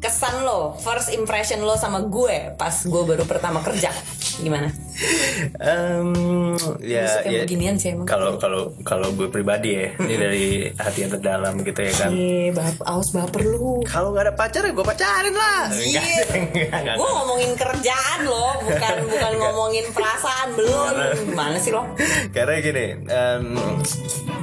Kesan 0.00 0.42
lo, 0.42 0.72
first 0.74 1.12
impression 1.12 1.60
lo 1.60 1.76
sama 1.76 2.00
gue 2.02 2.56
pas 2.56 2.72
gue 2.72 3.02
baru 3.04 3.22
pertama 3.22 3.60
kerja, 3.60 3.92
gimana? 4.38 4.72
Em, 5.56 6.12
ya, 6.78 7.24
ya 7.24 7.40
beginian 7.42 7.72
sih 7.74 7.92
emang. 7.92 8.04
kalau 8.04 8.36
kalau 8.36 8.68
kalau 8.80 9.08
gue 9.10 9.28
pribadi 9.28 9.72
ya 9.74 9.86
ini 9.98 10.14
dari 10.14 10.46
hati 10.70 10.98
yang 11.00 11.10
terdalam 11.10 11.56
gitu 11.58 11.80
ya 11.80 11.92
kan 11.94 12.10
Eh, 12.10 12.48
bap 12.50 12.76
aus 12.82 13.08
baper 13.10 13.40
lu. 13.42 13.80
kalau 13.82 14.12
nggak 14.12 14.28
ada 14.28 14.34
pacar 14.34 14.60
ya 14.60 14.72
gue 14.72 14.84
pacarin 14.84 15.32
lah 15.32 15.68
enggak. 15.68 16.96
Gue 16.96 17.08
ngomongin 17.10 17.52
kerjaan 17.54 18.20
lo, 18.24 18.60
bukan 18.62 18.94
bukan 19.12 19.32
ngomongin 19.36 19.84
perasaan 19.90 20.48
belum. 20.52 20.84
Gimana 21.28 21.56
sih 21.56 21.72
lo? 21.72 21.82
Karena 22.30 22.60
gini, 22.60 22.86
em, 23.02 23.44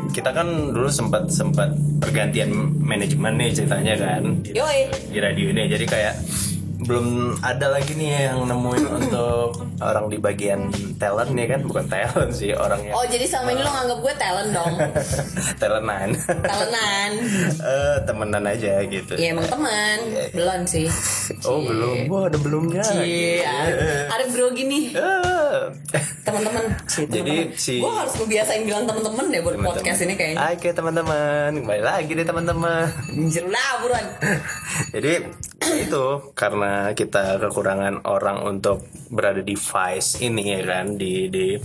kita 0.10 0.34
kan 0.34 0.48
dulu 0.72 0.90
sempat 0.90 1.30
sempat 1.30 1.70
pergantian 1.98 2.50
manajemen 2.80 3.38
nih 3.38 3.54
ceritanya 3.54 3.94
kan 3.96 4.24
Yoi. 4.44 4.90
di 5.08 5.20
radio 5.20 5.47
ini. 5.52 5.64
Jadi 5.72 5.86
kayak 5.88 6.16
belum 6.80 7.08
ada 7.40 7.68
lagi 7.70 7.92
nih 7.92 8.30
yang 8.30 8.46
nemuin 8.46 8.86
untuk 8.88 9.50
orang 9.80 10.08
di 10.08 10.18
bagian 10.18 10.70
talent 10.96 11.32
nih 11.32 11.48
kan, 11.48 11.62
bukan 11.62 11.86
talent 11.86 12.32
sih 12.32 12.52
orang 12.52 12.78
yang 12.82 12.94
Oh 12.94 13.02
jadi 13.04 13.26
selama 13.26 13.50
ini 13.52 13.62
lo 13.62 13.72
nganggap 13.72 14.00
gue 14.00 14.14
talent 14.16 14.50
dong, 14.52 14.74
talentan. 15.62 16.10
talentan. 16.40 17.12
Eh, 17.58 17.98
temenan 18.04 18.44
aja 18.46 18.74
gitu. 18.84 19.14
Ya 19.14 19.32
emang 19.32 19.48
teman, 19.48 19.98
belum 20.32 20.62
sih. 20.64 20.86
Oh 21.44 21.60
belum, 21.60 22.06
wah 22.08 22.26
ada 22.26 22.38
belumnya. 22.38 22.86
Iya, 22.94 23.58
ada 24.08 24.26
grogi 24.28 24.64
nih 24.64 24.86
Eh. 24.94 25.62
teman-teman. 26.22 26.64
Jadi 26.88 27.36
si- 27.56 27.80
gue 27.80 27.90
harus 27.90 28.14
ngebiasain 28.16 28.64
bilang 28.64 28.86
teman-teman 28.86 29.26
deh 29.28 29.42
buat 29.42 29.58
podcast 29.58 30.04
ini 30.04 30.14
kayaknya. 30.14 30.46
Oke 30.52 30.70
teman-teman, 30.72 31.58
kembali 31.58 31.82
lagi 31.82 32.12
deh 32.12 32.24
teman-teman. 32.24 32.86
Anjir 33.10 33.46
lah 33.48 33.82
buruan. 33.82 34.06
Jadi 34.92 35.14
itu 35.76 36.06
karena 36.32 36.92
kita 36.92 37.40
kekurangan 37.40 38.04
orang 38.04 38.44
untuk 38.44 38.86
berada 39.08 39.40
di 39.40 39.54
Vice 39.54 40.20
ini 40.20 40.54
ya 40.54 40.62
kan 40.64 40.96
di 40.96 41.28
di 41.28 41.56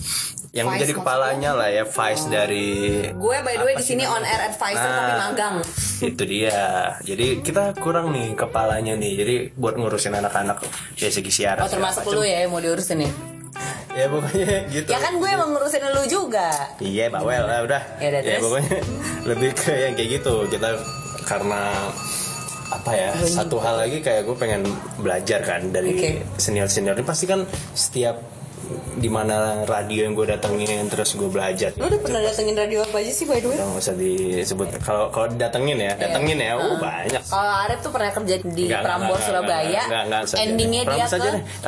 yang 0.53 0.69
Vice 0.69 0.75
menjadi 0.77 0.93
kepalanya 0.99 1.51
lah 1.55 1.69
ya 1.69 1.85
Vice 1.85 2.25
dari 2.27 2.69
Gue 3.13 3.37
by 3.41 3.55
the 3.57 3.65
way 3.65 3.75
di 3.75 3.85
sini 3.85 4.05
on 4.05 4.21
air 4.21 4.47
advisor 4.47 4.83
Nah. 4.83 4.97
tapi 4.99 5.15
magang. 5.17 5.57
itu 6.03 6.23
dia. 6.27 6.63
Jadi 7.01 7.41
kita 7.41 7.79
kurang 7.79 8.11
nih 8.11 8.35
kepalanya 8.35 8.99
nih. 8.99 9.13
Jadi 9.15 9.35
buat 9.55 9.79
ngurusin 9.79 10.13
anak-anak 10.13 10.59
ya 10.95 11.09
segi 11.09 11.31
siaran. 11.31 11.63
Oh 11.63 11.71
termasuk 11.71 12.03
lu 12.11 12.21
ya 12.21 12.43
yang 12.43 12.51
mau 12.51 12.59
diurusin 12.59 13.07
nih. 13.07 13.13
Ya 13.93 14.09
pokoknya 14.09 14.67
gitu. 14.69 14.89
Ya 14.91 14.99
kan 14.99 15.15
gue 15.15 15.29
emang 15.31 15.53
ngurusin 15.53 15.85
lu 15.89 16.03
juga. 16.05 16.49
Iya, 16.81 17.07
bawel 17.07 17.45
lah 17.45 17.61
udah. 17.63 17.83
Ya 18.01 18.09
udah, 18.09 18.21
terus? 18.25 18.41
pokoknya 18.43 18.77
lebih 19.31 19.51
ke 19.55 19.73
yang 19.73 19.95
kayak 19.95 20.11
gitu. 20.19 20.35
Kita 20.49 20.69
karena 21.23 21.63
apa 22.75 22.91
ya 22.93 23.09
satu 23.19 23.57
hal 23.59 23.77
lagi 23.79 23.99
kayak 23.99 24.25
gue 24.25 24.35
pengen 24.35 24.63
belajar 24.97 25.41
kan 25.41 25.69
dari 25.69 25.93
Oke. 25.93 26.11
senior 26.37 26.67
senior 26.67 26.93
ini 26.93 27.03
pasti 27.03 27.25
kan 27.25 27.45
setiap 27.73 28.17
di 28.95 29.05
mana 29.07 29.67
radio 29.67 30.07
yang 30.07 30.15
gue 30.15 30.25
datengin 30.25 30.87
terus 30.87 31.13
gue 31.13 31.27
belajar 31.27 31.75
Lu 31.75 31.85
udah 31.85 31.99
pernah 31.99 32.21
datengin 32.23 32.55
radio 32.55 32.81
apa 32.81 33.05
aja 33.05 33.11
sih 33.11 33.27
by 33.27 33.37
the 33.37 33.51
way? 33.51 33.57
Udah 33.59 33.67
nggak 33.69 33.83
usah 33.83 33.95
disebut 33.99 34.69
kalau 34.81 35.11
kalau 35.11 35.29
didatengin 35.29 35.77
ya 35.77 35.93
datengin 35.93 36.39
ya 36.39 36.57
oh 36.57 36.79
banyak 36.79 37.21
Kalau 37.21 37.53
Arif 37.59 37.79
tuh 37.83 37.91
pernah 37.91 38.11
kerja 38.13 38.35
di 38.41 38.65
Enggak, 38.65 38.81
Prambors 38.81 39.13
enggak, 39.19 39.29
Surabaya. 39.29 39.83
enggak, 39.83 40.03
enggak, 40.07 40.23
enggak, 40.23 40.41
endingnya 40.41 40.83
dia 40.87 41.05
ke. 41.05 41.17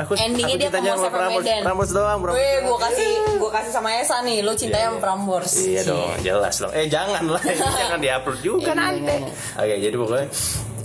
Aku- 0.00 0.14
endingnya 0.16 0.56
aku 0.56 0.62
dia 0.62 0.70
ke 0.70 0.78
sama 0.86 1.08
Prambors. 1.10 1.44
Prambors 1.60 1.90
doang, 1.92 2.18
Prambors 2.22 2.40
Weh, 2.40 2.56
gua 2.62 2.78
kasih 2.78 3.10
gua 3.36 3.50
kasih 3.52 3.72
sama 3.74 3.88
Esa 3.94 4.16
nih. 4.22 4.36
Lu 4.40 4.52
cintanya 4.54 4.86
sama 4.86 4.98
Prambors. 5.02 5.52
Iya 5.60 5.80
dong, 5.84 6.12
jelas 6.22 6.54
dong. 6.56 6.72
Eh 6.72 6.86
jangan 6.86 7.24
lah, 7.26 7.42
jangan 7.80 7.98
diupload 7.98 8.38
juga 8.40 8.70
Iya, 8.70 8.74
nanti. 8.78 9.02
iya, 9.02 9.60
Oke, 9.60 9.74
jadi 9.82 9.96
pokoknya 9.98 10.26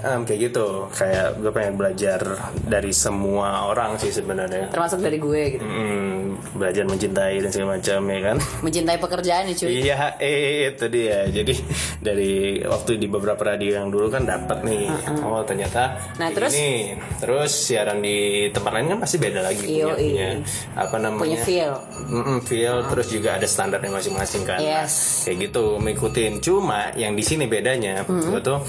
em, 0.01 0.21
kayak 0.23 0.39
gitu. 0.47 0.67
Kayak 0.89 1.37
gue 1.37 1.51
pengen 1.51 1.75
belajar 1.75 2.19
dari 2.59 2.91
semua 2.91 3.65
orang 3.65 3.95
sih 3.95 4.09
sebenarnya. 4.09 4.69
Termasuk 4.69 4.99
dari 4.99 5.17
gue 5.17 5.41
gitu. 5.53 5.63
Hmm, 5.63 6.35
belajar 6.53 6.83
mencintai 6.83 7.39
dan 7.39 7.49
segala 7.49 7.75
macam 7.75 7.99
ya 8.05 8.19
kan. 8.23 8.37
Mencintai 8.65 8.97
pekerjaan 8.97 9.43
nih 9.45 9.55
cuy. 9.55 9.69
Iya, 9.81 9.95
eh 10.17 10.39
itu 10.69 10.85
dia. 10.87 11.17
Jadi 11.27 11.53
dari 11.99 12.33
waktu 12.61 12.95
di 12.95 13.07
beberapa 13.07 13.41
radio 13.45 13.77
yang 13.77 13.89
dulu 13.89 14.07
kan 14.07 14.23
dapat 14.23 14.63
nih. 14.63 14.87
Oh 15.21 15.43
ternyata 15.43 15.99
Nah, 16.15 16.29
terus? 16.29 16.51
gini. 16.51 16.95
terus 17.19 17.51
siaran 17.51 17.99
di 17.99 18.17
tempat 18.49 18.71
lain 18.71 18.87
kan 18.89 18.99
pasti 18.99 19.17
beda 19.17 19.41
lagi 19.41 19.61
punya, 19.61 19.75
Iya, 19.75 19.93
punya 19.93 20.03
iya. 20.03 20.29
apa 20.75 20.95
namanya? 20.97 21.21
Punya 21.21 21.39
feel. 21.41 21.71
Mm-mm, 22.09 22.37
feel 22.41 22.75
terus 22.85 23.07
juga 23.07 23.35
ada 23.35 23.45
standarnya 23.45 23.89
masing-masing 23.89 24.43
kan. 24.43 24.59
Yes. 24.59 25.23
Kayak 25.23 25.49
gitu 25.49 25.77
mengikutin. 25.77 26.39
Cuma 26.39 26.91
yang 26.93 27.13
di 27.13 27.21
sini 27.21 27.45
bedanya, 27.45 28.03
gue 28.05 28.39
tuh 28.39 28.59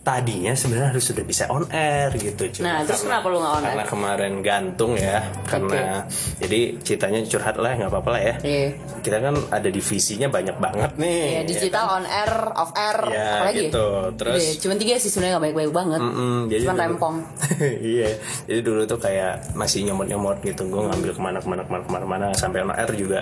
tadinya 0.00 0.52
sebenarnya 0.52 0.90
harus 0.90 1.04
sudah 1.04 1.20
bisa 1.20 1.44
on 1.46 1.68
air 1.68 2.08
gitu. 2.14 2.48
Cuma 2.50 2.64
Nah, 2.66 2.78
terus 2.82 3.04
kenapa 3.04 3.26
lu 3.26 3.36
nggak 3.36 3.52
on 3.52 3.60
air? 3.60 3.68
Karena 3.70 3.84
kemarin 3.84 4.32
gantung 4.40 4.92
ya, 4.94 5.20
karena 5.44 6.08
jadi 6.38 6.60
ceritanya 6.78 7.20
curhat 7.22 7.56
lah 7.56 7.72
nggak 7.74 7.90
apa-apa 7.90 8.10
lah 8.10 8.22
ya. 8.22 8.34
Iya. 8.40 8.66
Kita 8.98 9.16
kan 9.18 9.34
ada 9.48 9.68
divisinya 9.68 10.26
banyak 10.26 10.56
banget 10.56 10.90
nih. 10.96 11.24
Ya, 11.30 11.42
digital 11.44 11.84
on 11.92 12.06
air, 12.06 12.32
off 12.50 12.72
air, 12.72 12.98
Ya, 13.08 13.28
apa 13.30 13.44
lagi? 13.46 13.68
gitu. 13.68 13.86
Terus- 14.16 14.40
Udah, 14.40 14.56
cuman 14.58 14.76
tiga 14.78 14.94
sih 14.96 15.10
sebenarnya 15.10 15.32
nggak 15.32 15.44
baik-baik 15.46 15.72
banget. 15.74 16.00
Mm, 16.00 16.40
jadi 16.46 16.62
Cuman 16.62 16.72
dulu- 16.72 16.84
rempong. 16.86 17.16
iya 17.92 18.10
jadi 18.46 18.60
dulu 18.62 18.80
tuh 18.86 18.98
kayak 18.98 19.34
masih 19.52 19.84
nyomot 19.84 20.06
nyomot 20.06 20.36
gitu 20.40 20.64
gue 20.64 20.82
ngambil 20.82 21.10
ke 21.12 21.20
mana 21.20 21.38
ke 21.38 21.46
mana 21.46 21.62
ke 21.62 21.70
mana 21.70 21.82
ke 21.82 21.90
mana 21.90 22.06
mana 22.06 22.26
sampai 22.32 22.62
on 22.62 22.72
air 22.72 22.90
juga 22.94 23.20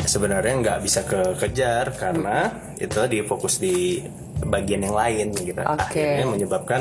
sebenarnya 0.00 0.54
nggak 0.56 0.78
bisa 0.80 1.04
kekejar 1.04 1.94
karena 1.94 2.48
itu 2.76 2.90
tadi 2.90 3.22
fokus 3.22 3.58
di 3.58 4.02
bagian 4.46 4.86
yang 4.86 4.94
lain 4.94 5.26
gitu. 5.34 5.60
Oke. 5.62 5.98
akhirnya 5.98 6.26
menyebabkan 6.26 6.80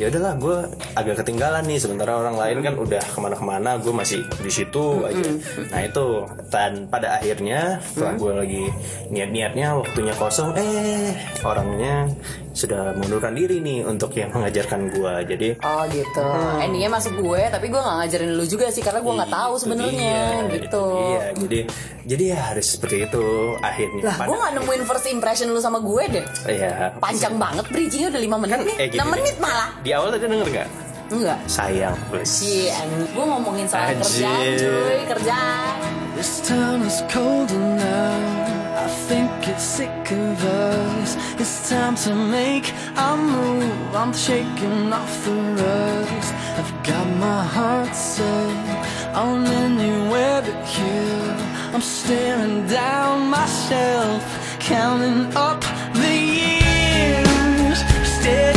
ya 0.00 0.08
udahlah 0.08 0.34
gue 0.40 0.56
agak 0.96 1.24
ketinggalan 1.24 1.62
nih 1.68 1.78
sementara 1.78 2.16
orang 2.16 2.36
lain 2.36 2.56
kan 2.64 2.74
udah 2.80 3.02
ke 3.02 3.18
mana-kemana 3.20 3.76
gue 3.80 3.92
masih 3.92 4.20
di 4.40 4.50
situ 4.52 5.04
aja. 5.04 5.30
Nah 5.68 5.80
itu. 5.84 6.08
Dan 6.48 6.86
pada 6.88 7.18
akhirnya 7.18 7.82
setelah 7.82 8.14
gue 8.16 8.32
lagi 8.32 8.64
niat-niatnya 9.10 9.74
waktunya 9.74 10.14
kosong 10.16 10.54
eh 10.56 11.12
orangnya 11.42 12.08
sudah 12.54 12.94
mengundurkan 12.94 13.34
diri 13.34 13.58
nih 13.58 13.82
untuk 13.82 14.14
yang 14.14 14.30
mengajarkan 14.30 14.86
gue 14.88 15.12
jadi 15.26 15.48
Oh 15.58 15.82
gitu. 15.86 16.22
Endingnya 16.56 16.86
masuk 16.88 17.18
gue, 17.18 17.42
tapi 17.48 17.66
gue 17.66 17.76
nggak 17.76 17.96
ngajarin 18.00 18.30
lu 18.32 18.44
juga 18.44 18.70
sih 18.70 18.78
karena 18.78 18.98
gue 18.98 19.12
nggak 19.12 19.28
tahu 19.28 19.52
Itu 19.52 19.60
sebenarnya 19.60 20.14
dia, 20.38 20.48
gitu. 20.48 20.62
itu 20.62 20.84
dia. 20.86 21.22
jadi 21.36 21.58
jadi 22.04 22.24
ya 22.30 22.38
harus 22.46 22.66
seperti 22.70 22.96
itu 23.04 23.26
akhirnya 23.58 24.02
Lah, 24.04 24.16
gue 24.22 24.36
nggak 24.36 24.52
nemuin 24.54 24.82
first 24.84 25.06
impression 25.08 25.46
lu 25.48 25.58
sama 25.58 25.78
gue 25.78 26.02
deh. 26.08 26.24
ya 26.48 26.94
Panjang 26.96 27.34
banget 27.36 27.66
bridgingnya 27.68 28.08
udah 28.08 28.22
5 28.22 28.38
menit 28.40 28.58
nih. 28.62 28.76
eh, 28.78 28.88
gini, 28.88 29.00
6 29.00 29.12
menit 29.12 29.36
malah. 29.36 29.68
di 29.80 29.90
awal 29.90 30.08
tadi 30.08 30.24
denger 30.24 30.48
nggak 30.48 30.68
Enggak. 31.04 31.38
sayang 31.44 31.92
please 32.08 32.32
Cie, 32.32 32.72
gue 33.10 33.24
ngomongin 33.24 33.66
soal 33.66 33.92
kerjaan 33.92 34.40
cuy, 34.56 34.98
kerjaan. 35.04 35.76
This 36.14 36.38
town 36.40 36.80
is 36.80 37.02
colder 37.10 37.58
now. 37.58 38.63
I 38.84 38.86
think 38.86 39.48
it's 39.48 39.62
sick 39.62 40.10
of 40.10 40.44
us. 40.44 41.16
It's 41.40 41.70
time 41.70 41.94
to 42.04 42.14
make 42.14 42.70
a 42.96 43.16
move. 43.16 43.94
I'm 43.96 44.12
shaking 44.12 44.92
off 44.92 45.24
the 45.24 45.32
rust. 45.32 46.34
I've 46.58 46.72
got 46.84 47.06
my 47.16 47.42
heart 47.56 47.94
set 47.94 49.14
on 49.14 49.46
anywhere 49.46 50.42
but 50.42 50.66
here. 50.66 51.36
I'm 51.72 51.80
staring 51.80 52.66
down 52.66 53.30
myself, 53.30 54.22
counting 54.60 55.34
up 55.34 55.62
the 55.94 56.14
years. 56.42 57.78
Staring 58.18 58.53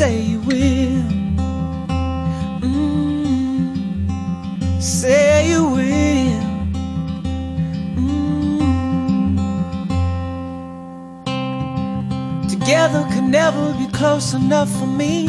Say 0.00 0.16
you 0.22 0.40
will. 0.40 1.02
Mm, 2.62 3.76
say 4.80 5.50
you 5.50 5.62
will. 5.76 6.40
Mm. 8.00 8.56
Together 12.48 13.06
could 13.12 13.24
never 13.24 13.74
be 13.74 13.88
close 13.88 14.32
enough 14.32 14.70
for 14.78 14.86
me 14.86 15.28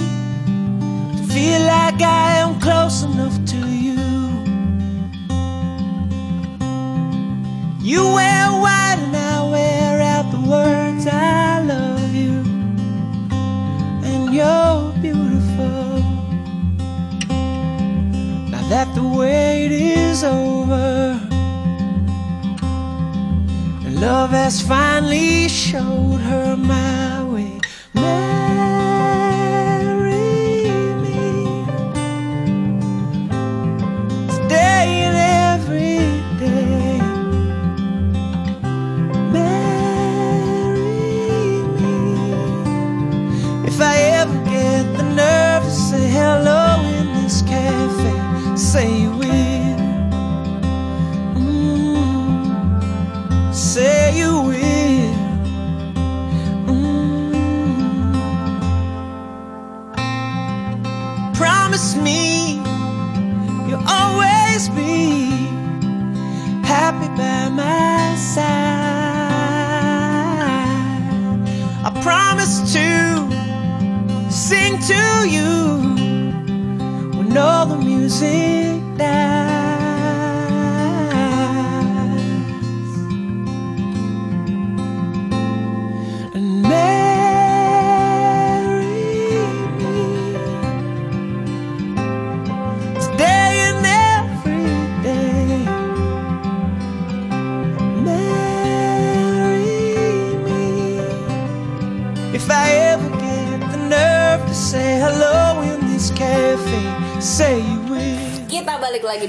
has 24.52 24.62
finally 24.62 25.48
showed 25.48 26.20
her 26.20 26.58
my 26.58 27.01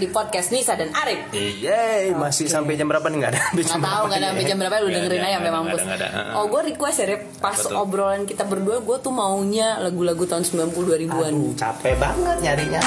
di 0.03 0.11
podcast 0.11 0.51
Nisa 0.51 0.75
dan 0.75 0.91
Arif. 0.91 1.31
Yeay, 1.31 2.11
masih 2.11 2.51
sampai 2.51 2.75
jam 2.75 2.91
berapa 2.91 3.07
nih 3.07 3.19
nggak 3.23 3.31
ada 3.31 3.41
sampai 3.63 3.87
tahu 3.87 4.05
nggak 4.11 4.19
ada 4.19 4.29
sampai 4.35 4.45
jam 4.45 4.57
berapa 4.59 4.75
lu 4.83 4.89
dengerin 4.91 5.23
aja 5.23 5.35
sampai 5.39 5.53
mampus. 5.55 5.81
nggak 5.81 5.95
ada, 5.95 6.07
nggak 6.11 6.25
ada. 6.27 6.35
Oh 6.35 6.45
gue 6.51 6.61
request 6.75 6.97
ya 6.99 7.07
Rip, 7.07 7.23
pas 7.39 7.55
tuh? 7.55 7.71
obrolan 7.73 8.27
kita 8.27 8.43
berdua 8.43 8.83
gue 8.83 8.97
tuh 8.99 9.15
maunya 9.15 9.79
lagu-lagu 9.79 10.27
tahun 10.27 10.43
90 10.43 10.75
2000-an. 10.75 11.31
Aduh, 11.31 11.55
capek 11.55 11.95
banget 12.03 12.37
nyarinya. 12.43 12.81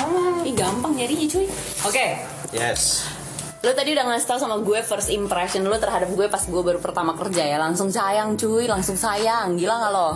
Ih 0.43 0.53
gampang 0.53 0.91
nyarinya 0.91 1.27
cuy. 1.31 1.47
Oke, 1.87 2.05
Yes. 2.51 3.07
Lo 3.65 3.73
tadi 3.73 3.97
udah 3.97 4.05
ngasih 4.05 4.27
tau 4.29 4.37
sama 4.37 4.61
gue 4.61 4.79
first 4.85 5.09
impression 5.09 5.65
lo 5.65 5.73
terhadap 5.81 6.13
gue 6.13 6.29
pas 6.29 6.39
gue 6.45 6.61
baru 6.61 6.77
pertama 6.77 7.17
kerja 7.17 7.41
ya. 7.41 7.57
Langsung 7.57 7.89
sayang 7.89 8.37
cuy. 8.37 8.69
Langsung 8.69 8.93
sayang. 8.93 9.57
Gila 9.57 9.73
gak 9.73 9.91
lo? 9.91 10.09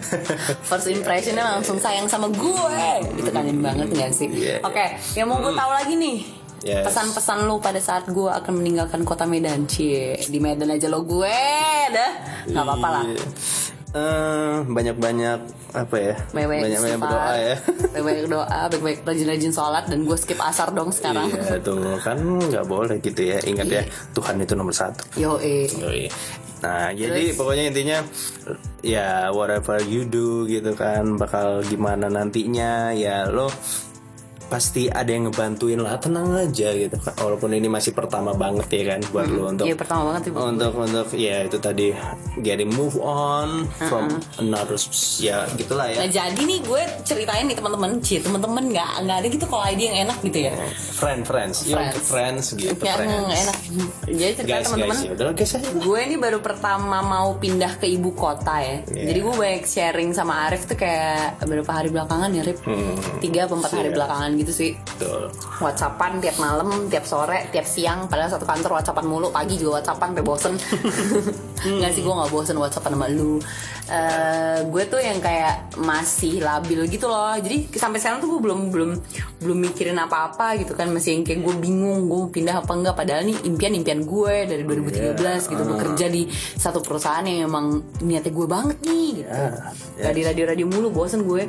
First 0.68 0.88
impressionnya 0.88 1.44
langsung 1.44 1.76
sayang 1.76 2.08
sama 2.08 2.32
gue. 2.32 2.88
Itu 3.20 3.28
kangen 3.28 3.60
banget 3.60 3.92
gak 3.92 4.12
sih? 4.16 4.32
Yeah. 4.32 4.64
oke 4.64 4.86
yang 5.18 5.28
mau 5.28 5.38
gue 5.44 5.52
tahu 5.52 5.70
lagi 5.76 5.94
nih. 6.00 6.18
Yes. 6.58 6.90
pesan-pesan 6.90 7.46
lo 7.46 7.62
pada 7.62 7.78
saat 7.78 8.10
gue 8.10 8.26
akan 8.26 8.58
meninggalkan 8.58 9.06
kota 9.06 9.28
Medan 9.30 9.70
cie. 9.70 10.18
Di 10.26 10.42
Medan 10.42 10.74
aja 10.74 10.90
lo 10.90 11.06
gue 11.06 11.38
dah. 11.94 12.12
Nggak 12.50 12.64
apa-apa 12.66 12.88
lah 12.90 13.04
Iya. 13.88 14.00
Eh, 14.00 14.56
banyak-banyak 14.68 15.38
apa 15.72 15.96
ya? 15.96 16.14
Banyak-banyak 16.36 16.68
istighfar, 16.76 17.00
berdoa 17.00 17.34
ya. 17.36 17.56
Banyak-banyak 17.92 18.26
doa, 18.28 18.60
banyak-banyak 18.68 19.00
rajin-rajin 19.04 19.52
sholat 19.52 19.84
Dan 19.88 20.04
gue 20.04 20.16
skip 20.20 20.40
asar 20.40 20.68
dong 20.76 20.92
sekarang 20.92 21.32
Iya 21.32 21.56
tuh 21.64 21.96
kan 22.04 22.18
nggak 22.20 22.66
boleh 22.68 23.00
gitu 23.00 23.22
ya. 23.24 23.38
Ingat 23.44 23.66
ya 23.68 23.82
Tuhan 24.12 24.40
itu 24.44 24.52
nomor 24.52 24.76
satu. 24.76 25.04
Yo 25.16 25.40
eh 25.40 25.68
Yoi. 25.68 26.08
Nah, 26.58 26.90
jadi 26.90 27.38
pokoknya 27.38 27.70
intinya 27.70 27.98
ya 28.82 29.30
whatever 29.30 29.78
you 29.86 30.02
do 30.06 30.42
gitu 30.50 30.74
kan 30.74 31.14
bakal 31.14 31.62
gimana 31.62 32.10
nantinya 32.10 32.90
ya 32.94 33.30
lo 33.30 33.46
pasti 34.48 34.88
ada 34.88 35.06
yang 35.06 35.28
ngebantuin 35.28 35.76
lah 35.76 35.96
tenang 35.96 36.32
aja 36.34 36.72
gitu 36.72 36.96
walaupun 37.14 37.52
ini 37.52 37.68
masih 37.68 37.92
pertama 37.92 38.32
banget 38.32 38.64
ya 38.70 38.82
kan 38.88 39.00
buat 39.06 39.28
lo 39.28 39.42
untuk 39.46 39.64
Iya 39.64 39.76
pertama 39.76 40.02
banget 40.08 40.22
sih 40.24 40.30
untuk 40.32 40.72
untuk 40.74 41.08
ya 41.12 41.36
itu 41.42 41.58
tadi 41.58 41.92
getting 42.38 42.70
move 42.70 42.96
on 42.96 43.68
from 43.78 44.08
another 44.38 44.74
s- 44.74 45.18
ya 45.18 45.44
gitulah 45.52 45.84
Nah 45.90 46.04
ya 46.04 46.24
jadi 46.24 46.40
nih 46.40 46.60
gue 46.60 46.82
ceritain 47.02 47.44
nih 47.44 47.54
teman-teman, 47.54 48.00
cie 48.00 48.18
teman-teman 48.18 48.64
nggak 48.66 48.90
nggak 49.02 49.16
ada 49.16 49.28
gitu 49.28 49.44
kalau 49.44 49.64
ide 49.66 49.84
yang 49.84 49.98
enak 50.04 50.18
gitu 50.22 50.38
ya. 50.44 50.52
friend 50.94 51.22
friends 51.22 51.56
Friends. 51.62 51.92
untuk 51.92 52.02
friends 52.02 52.44
gitu 52.54 52.72
Nggak 52.74 52.96
friends 52.96 53.12
enak. 53.38 53.56
Jadi 54.08 54.32
cerita 54.34 54.56
teman-teman. 54.64 54.96
ya. 54.96 55.58
Gue 55.78 55.98
ini 56.02 56.16
baru 56.16 56.38
pertama 56.38 56.98
mau 57.00 57.36
pindah 57.36 57.76
ke 57.76 57.86
ibu 57.86 58.10
kota 58.10 58.58
ya. 58.58 58.80
Iya. 58.86 59.04
Jadi 59.06 59.18
gue 59.20 59.34
banyak 59.34 59.64
sharing 59.64 60.10
sama 60.10 60.46
Arif 60.46 60.64
tuh 60.64 60.74
kayak 60.74 61.42
beberapa 61.42 61.70
hari 61.70 61.88
belakangan 61.88 62.30
ya, 62.30 62.42
Rif. 62.42 62.58
Hmm. 62.62 62.96
Tiga 63.18 63.44
empat 63.44 63.72
hari 63.72 63.88
Siap. 63.88 63.96
belakangan 63.96 64.30
gitu 64.38 64.52
sih. 64.54 64.70
Betul. 64.96 65.28
Whatsappan 65.58 66.22
tiap 66.22 66.38
malam, 66.38 66.86
tiap 66.86 67.02
sore, 67.02 67.50
tiap 67.50 67.66
siang. 67.66 68.06
Padahal 68.06 68.30
satu 68.30 68.46
kantor 68.46 68.78
Whatsappan 68.78 69.06
mulu, 69.06 69.28
pagi 69.28 69.58
juga 69.58 69.82
Whatsappan 69.82 70.14
sampai 70.14 70.24
bosen. 70.24 70.54
Nggak 71.78 71.90
sih 71.90 72.02
gue 72.02 72.14
nggak 72.14 72.30
bosen 72.30 72.56
Whatsappan 72.56 72.94
sama 72.94 73.10
lu. 73.10 73.42
eh, 73.88 74.58
gue 74.68 74.82
tuh 74.84 75.00
yang 75.00 75.16
kayak 75.18 75.74
masih 75.80 76.44
labil 76.44 76.84
gitu 76.92 77.08
loh 77.08 77.32
jadi 77.40 77.64
sampai 77.72 77.96
sekarang 77.96 78.20
tuh 78.20 78.36
gue 78.36 78.40
belum 78.44 78.68
belum 78.68 78.90
belum 79.40 79.58
mikirin 79.64 79.96
apa-apa 79.96 80.60
gitu 80.60 80.76
kan 80.76 80.92
masih 80.92 81.16
yang 81.16 81.24
kayak 81.24 81.40
gue 81.40 81.54
bingung 81.56 82.04
gue 82.04 82.28
pindah 82.28 82.60
apa 82.60 82.68
enggak 82.76 82.92
padahal 82.92 83.24
nih 83.24 83.48
impian-impian 83.48 84.04
gue 84.04 84.34
dari 84.44 84.62
2013 84.68 85.16
gitu 85.48 85.62
bekerja 85.64 86.06
di 86.12 86.28
satu 86.60 86.84
perusahaan 86.84 87.24
yang 87.24 87.48
emang 87.48 87.80
niatnya 88.04 88.28
gue 88.28 88.46
banget 88.46 88.76
nih 88.84 89.08
gitu 89.24 89.40
Gak 89.98 90.12
di 90.12 90.22
radio-radio 90.22 90.66
mulu 90.68 90.92
bosen 90.92 91.24
gue 91.24 91.48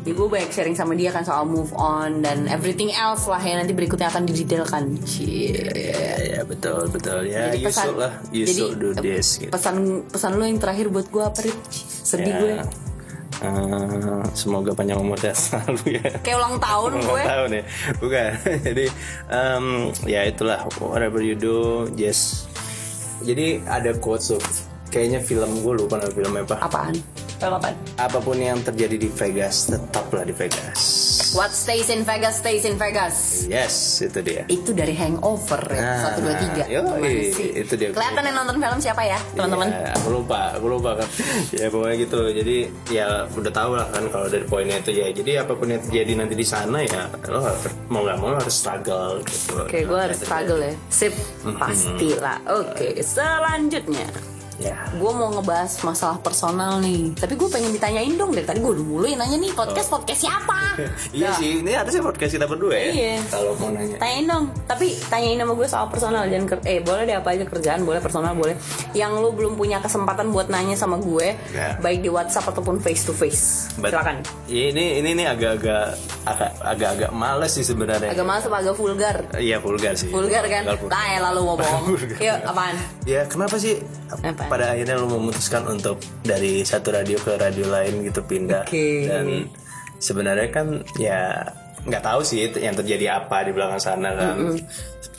jadi 0.00 0.12
gue 0.12 0.26
banyak 0.26 0.50
sharing 0.50 0.72
sama 0.72 0.92
dia 0.92 1.08
kan 1.08 1.20
soal 1.20 1.44
move 1.44 1.70
on 1.72 2.20
dan 2.20 2.48
everything 2.48 2.88
else 2.90 3.26
lah 3.26 3.38
yang 3.38 3.60
nanti 3.60 3.70
berikutnya 3.70 4.08
akan 4.08 4.24
didetailkan 4.24 4.82
Cie. 5.02 5.52
ya, 5.70 6.10
ya 6.18 6.40
betul 6.42 6.88
betul. 6.88 7.22
Ya 7.22 7.52
Jadi 7.52 7.58
you 7.60 7.70
should 7.70 7.96
lah 7.96 8.12
you 8.32 8.44
jadi, 8.44 8.56
should 8.56 8.76
do 8.76 8.90
eh, 8.90 8.98
this 8.98 9.36
gitu. 9.36 9.50
pesan 9.50 9.76
pesan 10.08 10.36
lo 10.36 10.44
yang 10.44 10.56
terakhir 10.56 10.88
buat 10.88 11.06
gue 11.06 11.22
apa 11.22 11.38
Rit? 11.40 11.58
sedih 12.02 12.28
Ya, 12.28 12.38
gue 12.40 12.52
eh, 13.42 14.22
semoga 14.32 14.70
panjang 14.72 14.98
umur 14.98 15.18
ya 15.18 15.34
selalu 15.42 15.98
ya. 15.98 16.10
Kayak 16.20 16.36
ulang 16.38 16.56
tahun 16.58 16.90
Ulang 16.92 17.06
gue. 17.06 17.22
tahun 17.24 17.50
ya. 17.52 17.62
Bukan. 17.98 18.30
Jadi 18.70 18.84
em, 19.28 19.66
ya 20.04 20.20
itulah 20.24 20.58
whatever 20.78 21.18
you 21.18 21.34
do 21.34 21.56
just 21.92 22.46
jadi 23.20 23.62
ada 23.64 23.94
quotes 23.94 24.30
tuh. 24.30 24.42
Kayaknya 24.90 25.22
film 25.22 25.62
gue 25.62 25.72
lupa 25.78 25.96
nama 25.96 26.10
film 26.10 26.32
apa 26.36 26.58
apaan 26.60 26.92
apaan 27.44 27.74
apa 27.96 28.18
pun 28.18 28.36
yang 28.36 28.58
terjadi 28.60 28.96
di 28.96 29.08
Vegas 29.08 29.66
tetaplah 29.66 30.22
di 30.22 30.30
Vegas 30.30 30.80
What 31.32 31.48
stays 31.48 31.88
in 31.88 32.04
Vegas 32.04 32.38
stays 32.38 32.62
in 32.62 32.76
Vegas 32.76 33.48
yes 33.48 33.98
itu 34.00 34.20
dia 34.20 34.44
itu 34.46 34.70
dari 34.70 34.92
Hangover 34.92 35.64
ya 35.66 35.80
Nah, 35.82 35.98
satu 36.04 36.18
dua 36.20 36.34
tiga 36.36 36.64
itu 37.32 37.74
dia. 37.74 37.88
kelihatan 37.90 38.22
yang 38.22 38.36
nonton 38.36 38.56
film 38.58 38.78
siapa 38.78 39.02
ya 39.02 39.18
teman-teman 39.32 39.68
Ya, 39.72 39.90
aku 39.94 40.08
lupa, 40.12 40.52
aku 40.52 40.66
lupa 40.68 40.90
kan. 40.94 41.08
ya 41.50 41.66
pokoknya 41.66 41.96
gitu. 41.98 42.20
Jadi 42.28 42.56
ya 42.88 43.06
udah 43.26 43.48
tahu 43.48 43.70
lah 43.72 43.86
kan 43.88 44.04
kalau 44.08 44.26
dari 44.28 44.44
poinnya 44.44 44.76
itu 44.76 44.92
ya. 44.92 45.08
Jadi 45.08 45.30
apa 45.38 45.52
pun 45.56 45.66
yang 45.66 45.80
terjadi 45.80 46.12
nanti 46.14 46.34
di 46.34 46.44
sana 46.44 46.84
ya 46.84 47.08
lo 47.26 47.40
mau 47.88 48.04
nggak 48.04 48.18
mau 48.18 48.36
harus 48.36 48.52
struggle 48.52 49.24
gitu. 49.24 49.56
Oke, 49.58 49.78
gue 49.82 49.98
harus 49.98 50.18
struggle 50.20 50.60
ya. 50.60 50.74
Sip, 50.88 51.14
pastilah. 51.56 52.38
Oke, 52.46 53.00
selanjutnya. 53.00 54.31
Ya. 54.62 54.78
Gue 54.94 55.10
mau 55.10 55.26
ngebahas 55.28 55.74
masalah 55.82 56.18
personal 56.18 56.78
nih. 56.78 57.10
Tapi 57.12 57.34
gue 57.34 57.48
pengen 57.48 57.70
ditanyain 57.70 58.14
dong 58.14 58.30
dari 58.30 58.42
tadi 58.42 58.58
gue 58.58 58.72
udah 58.72 58.84
mulu 58.84 59.04
yang 59.04 59.18
nanya 59.18 59.36
nih 59.36 59.50
podcast 59.50 59.88
podcast 59.88 60.22
siapa? 60.22 60.78
Iya 61.10 61.28
Ya. 61.28 61.30
sih, 61.34 61.60
ini 61.60 61.72
harusnya 61.72 61.98
podcast 62.00 62.30
kita 62.30 62.46
berdua 62.46 62.72
ya. 62.72 62.90
Iya. 62.90 63.14
Kalau 63.26 63.52
mau 63.56 63.68
nanya. 63.68 63.96
Tanyain 63.96 64.24
dong. 64.24 64.44
Tapi 64.64 64.86
tanyain 65.04 65.36
sama 65.36 65.52
gue 65.52 65.66
soal 65.66 65.86
personal 65.88 66.22
jangan 66.24 66.46
ker- 66.48 66.64
eh 66.64 66.78
boleh 66.78 67.02
deh 67.02 67.16
apa 67.16 67.28
aja 67.28 67.44
kerjaan 67.44 67.82
boleh 67.82 67.98
personal 67.98 68.32
boleh. 68.32 68.54
Yang 68.92 69.12
lu 69.18 69.30
belum 69.32 69.54
punya 69.54 69.78
kesempatan 69.78 70.30
buat 70.30 70.46
nanya 70.46 70.74
sama 70.74 70.96
gue 70.96 71.34
Ya. 71.50 71.74
baik 71.76 72.00
di 72.00 72.08
WhatsApp 72.08 72.46
ataupun 72.48 72.78
face 72.78 73.02
to 73.02 73.12
face. 73.12 73.66
But- 73.76 73.90
Silakan. 73.90 74.22
Ya, 74.46 74.70
ini 74.70 74.98
ini 74.98 75.08
ini 75.12 75.24
agak-agak 75.24 75.98
agak- 76.22 76.54
agak-agak 76.62 77.10
males 77.10 77.50
sih 77.50 77.62
sebenarnya. 77.62 78.10
Agak 78.10 78.24
masuk 78.24 78.52
agak 78.52 78.74
vulgar. 78.74 79.16
Iya 79.34 79.58
vulgar 79.58 79.94
sih. 79.94 80.08
Vulgar 80.08 80.46
kan? 80.46 80.62
vulgar. 80.70 80.88
Nah, 80.88 81.06
ya 81.08 81.18
lalu 81.20 81.40
mau 81.42 81.56
bohong. 81.56 81.84
Yuk, 82.22 82.38
apaan? 82.44 82.76
Ya 83.02 83.26
kenapa 83.26 83.58
sih 83.58 83.82
Apaan? 84.20 84.48
pada 84.48 84.76
akhirnya 84.76 85.00
lu 85.00 85.08
memutuskan 85.08 85.64
untuk 85.64 85.96
dari 86.20 86.60
satu 86.62 86.92
radio 86.92 87.16
ke 87.16 87.32
radio 87.40 87.66
lain 87.72 88.04
gitu 88.04 88.20
pindah 88.20 88.68
Oke. 88.68 89.08
dan 89.08 89.48
sebenarnya 89.96 90.48
kan 90.52 90.66
ya 91.00 91.40
nggak 91.82 92.02
tahu 92.04 92.20
sih 92.22 92.46
yang 92.60 92.76
terjadi 92.78 93.24
apa 93.24 93.42
di 93.42 93.50
belakang 93.56 93.80
sana 93.82 94.14
kan. 94.14 94.36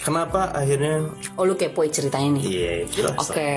Kenapa 0.03 0.51
akhirnya 0.51 1.08
Oh 1.39 1.47
lu 1.47 1.56
kepoin 1.56 1.91
ceritanya 1.91 2.39
nih. 2.39 2.43
iya 2.43 2.73
jelas 2.91 3.15
lah. 3.19 3.36
Oke. 3.36 3.56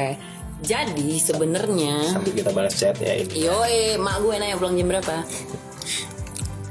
Jadi 0.56 1.20
sebenarnya 1.20 2.16
Sampai 2.16 2.32
kita 2.32 2.48
balas 2.48 2.72
chat 2.80 2.96
ya 2.96 3.12
ini. 3.12 3.44
Yo, 3.44 3.52
mak 4.00 4.24
gue 4.24 4.34
nanya 4.40 4.56
pulang 4.56 4.72
jam 4.72 4.88
berapa? 4.88 5.20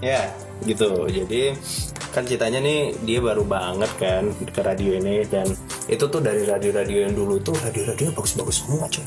Ya 0.02 0.28
gitu. 0.66 1.06
Jadi 1.06 1.54
kan 2.16 2.24
ceritanya 2.24 2.64
nih 2.64 2.96
dia 3.04 3.20
baru 3.20 3.44
banget 3.44 3.92
kan 4.00 4.32
ke 4.32 4.64
radio 4.64 4.96
ini 4.96 5.28
dan 5.28 5.52
itu 5.92 6.08
tuh 6.08 6.24
dari 6.24 6.48
radio-radio 6.48 7.12
yang 7.12 7.14
dulu 7.14 7.44
tuh 7.44 7.52
radio-radio 7.60 8.16
bagus-bagus 8.16 8.64
semua 8.64 8.88
cuy. 8.88 9.04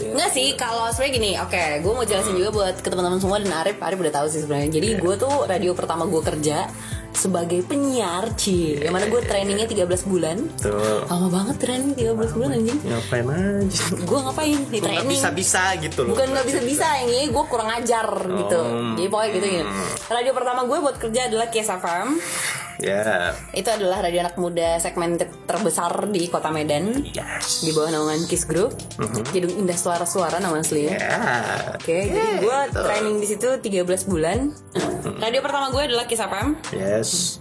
Ya. 0.00 0.12
Enggak 0.12 0.30
sih, 0.36 0.52
kalau 0.60 0.92
sebenarnya 0.92 1.14
gini, 1.16 1.30
oke, 1.40 1.64
gue 1.80 1.92
mau 1.96 2.04
jelasin 2.04 2.36
juga 2.36 2.50
buat 2.52 2.74
ke 2.84 2.88
teman-teman 2.92 3.20
semua 3.24 3.40
dan 3.40 3.56
Arif, 3.64 3.80
Arif 3.80 3.98
udah 4.04 4.14
tahu 4.20 4.26
sih 4.28 4.44
sebenarnya. 4.44 4.68
Jadi 4.68 4.88
gue 5.00 5.14
tuh 5.16 5.34
radio 5.48 5.72
pertama 5.72 6.04
gue 6.04 6.20
kerja 6.20 6.68
sebagai 7.12 7.60
penyiar, 7.64 8.32
Ci. 8.34 8.82
Yang 8.82 8.92
mana 8.92 9.06
gue 9.08 9.20
trainingnya 9.22 9.66
13 9.68 10.10
bulan. 10.10 10.36
Tuh 10.58 11.06
Lama 11.06 11.28
banget 11.28 11.56
training 11.62 11.92
13 11.94 12.36
bulan 12.36 12.50
anjing. 12.56 12.78
ngapain 12.82 13.26
aja? 13.28 13.82
Gue 14.02 14.18
ngapain 14.24 14.58
di 14.68 14.78
training? 14.80 15.10
bisa-bisa 15.12 15.62
gitu 15.78 16.00
loh. 16.04 16.16
Bukan 16.16 16.26
nggak 16.32 16.46
bisa-bisa 16.48 16.86
yang 17.04 17.10
ini 17.12 17.24
gue 17.30 17.44
kurang 17.46 17.70
ajar 17.70 18.06
gitu. 18.26 18.60
Jadi 18.98 19.08
pokoknya 19.08 19.30
gitu 19.36 19.46
gitu. 19.46 19.66
Radio 20.08 20.32
pertama 20.34 20.60
gue 20.64 20.78
buat 20.80 20.96
kerja 20.98 21.20
adalah 21.28 21.46
Kies 21.52 21.70
Ya. 22.82 23.30
Itu 23.54 23.70
adalah 23.70 24.02
radio 24.02 24.26
anak 24.26 24.36
muda 24.36 24.76
segmen 24.82 25.14
ter- 25.14 25.30
terbesar 25.46 26.10
di 26.10 26.26
kota 26.26 26.50
Medan. 26.50 27.06
Yes. 27.14 27.62
Di 27.62 27.70
bawah 27.70 27.94
naungan 27.94 28.26
Kiss 28.26 28.44
Group. 28.44 28.74
Gedung 29.30 29.54
Indah 29.62 29.78
Suara-Suara 29.78 30.42
nama 30.42 30.58
aslinya. 30.58 30.98
Ya. 30.98 31.18
Oke, 31.78 32.10
jadi 32.10 32.42
gue 32.42 32.58
training 32.74 33.16
di 33.22 33.26
situ 33.30 33.48
13 33.62 34.10
bulan. 34.10 34.50
Radio 35.22 35.40
pertama 35.40 35.70
gue 35.70 35.82
adalah 35.86 36.10
Kiss 36.10 36.18
FM. 36.18 36.48
Yes. 36.74 37.38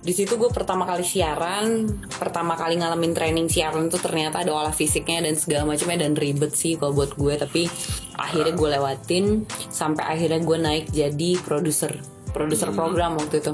Di 0.00 0.16
situ 0.16 0.40
gue 0.40 0.48
pertama 0.48 0.88
kali 0.88 1.04
siaran, 1.04 1.84
pertama 2.16 2.56
kali 2.56 2.80
ngalamin 2.80 3.12
training 3.12 3.52
siaran 3.52 3.92
itu 3.92 4.00
ternyata 4.00 4.40
ada 4.40 4.52
olah 4.56 4.72
fisiknya 4.72 5.28
dan 5.28 5.36
segala 5.36 5.68
macamnya 5.68 6.08
dan 6.08 6.16
ribet 6.16 6.56
sih 6.56 6.80
kalau 6.80 6.96
buat 6.96 7.12
gue. 7.20 7.36
Tapi 7.36 7.68
akhirnya 8.16 8.52
gue 8.56 8.68
lewatin 8.80 9.24
sampai 9.68 10.04
akhirnya 10.16 10.40
gue 10.40 10.56
naik 10.56 10.86
jadi 10.88 11.30
produser 11.44 12.00
produser 12.32 12.70
program 12.72 13.18
waktu 13.18 13.42
itu. 13.42 13.52